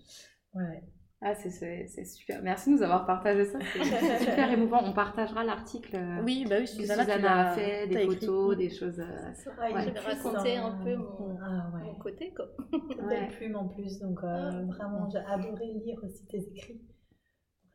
[0.56, 0.84] Ouais.
[1.24, 2.42] Ah, c'est- c'est c'est super.
[2.44, 3.60] Merci de nous avoir partagé ça.
[3.74, 4.82] C'est super émouvant.
[4.84, 7.96] On partagera l'article euh, Oui, bah oui, que Susanna, Susanna, tu l'as a fait, des
[8.04, 8.16] écrit.
[8.20, 9.00] photos, des choses.
[9.00, 9.84] euh, Ouais, Ouais.
[9.94, 11.84] j'ai raconté un peu mon, Ah ouais.
[11.86, 12.46] mon côté, quoi.
[13.10, 14.62] Belle plume en plus, donc euh, Ah.
[14.68, 16.82] vraiment j'ai adoré lire aussi tes écrits.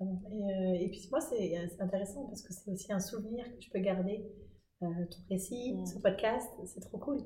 [0.00, 3.60] Et, euh, et puis moi c'est c'est intéressant parce que c'est aussi un souvenir que
[3.60, 4.24] je peux garder.
[4.80, 5.86] Euh, ton récit, Mm.
[5.86, 7.18] ce podcast, c'est trop cool.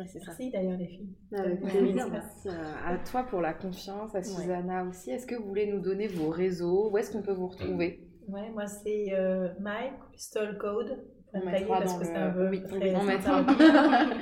[0.00, 0.26] Ouais, c'est ça.
[0.28, 1.14] Merci d'ailleurs les filles.
[1.36, 2.04] Avec plaisir.
[2.06, 2.10] oui.
[2.12, 5.10] Merci euh, à toi pour la confiance, à Susanna aussi.
[5.10, 6.90] Est-ce que vous voulez nous donner vos réseaux?
[6.90, 8.06] Où est-ce qu'on peut vous retrouver?
[8.28, 11.04] Ouais, moi c'est euh, My Crystal Code.
[11.32, 13.46] On mettra parce dans que le- c'est un peu oui, très on mettra.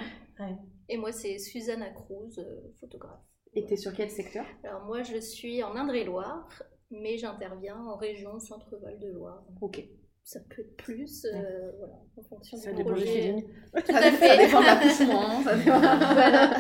[0.91, 3.21] Et moi, c'est Susanna Cruz, euh, photographe.
[3.55, 4.47] Et t'es sur quel secteur?
[4.65, 6.49] Alors moi, je suis en Indre-et-Loire,
[6.91, 9.45] mais j'interviens en région Centre-Val de Loire.
[9.61, 9.85] Ok.
[10.31, 13.35] Ça peut être plus, euh, voilà, en fonction Ça du projet.
[13.75, 14.47] Tout Ça, à dé- ça fait.
[14.47, 15.43] dépend de l'accouchement.
[15.43, 15.79] ça dépend-
[16.13, 16.55] voilà.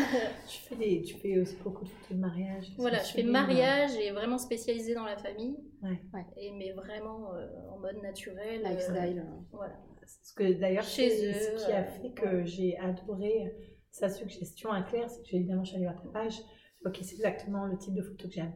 [0.49, 2.73] Tu fais, des, tu fais aussi beaucoup de photos de mariage.
[2.79, 5.59] Voilà, je fais mariage et vraiment spécialisée dans la famille.
[5.83, 6.01] Ouais.
[6.14, 6.25] Ouais.
[6.39, 8.62] Et mais vraiment euh, en mode naturel.
[8.64, 9.27] euh, Lifestyle.
[9.53, 9.77] voilà.
[10.25, 13.55] Ce que d'ailleurs, Chez c'est eux, ce qui a euh, fait que j'ai adoré
[13.91, 16.39] sa suggestion à Claire, c'est que j'ai évidemment, je suis allée voir ta page.
[16.87, 18.55] Ok, c'est exactement le type de photo que j'aime.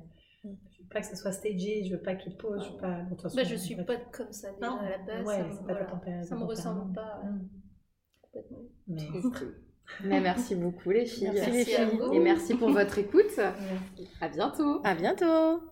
[0.92, 3.00] Pas que ce soit stagé, je veux pas qu'il pose, je veux pas.
[3.02, 5.26] bon, façon, Bah, je suis pas comme ça déjà Non, à la base.
[5.26, 7.22] ouais, ça me, voilà, ça ressemble pas.
[7.24, 7.48] ouais, Mm.
[8.22, 8.58] complètement.
[8.88, 9.08] Mais
[10.04, 11.30] Mais merci beaucoup les filles.
[11.34, 11.98] Merci, les à filles.
[11.98, 12.12] vous.
[12.12, 13.36] Et merci pour votre écoute.
[13.36, 14.08] Merci.
[14.20, 14.80] À bientôt.
[14.84, 15.71] À bientôt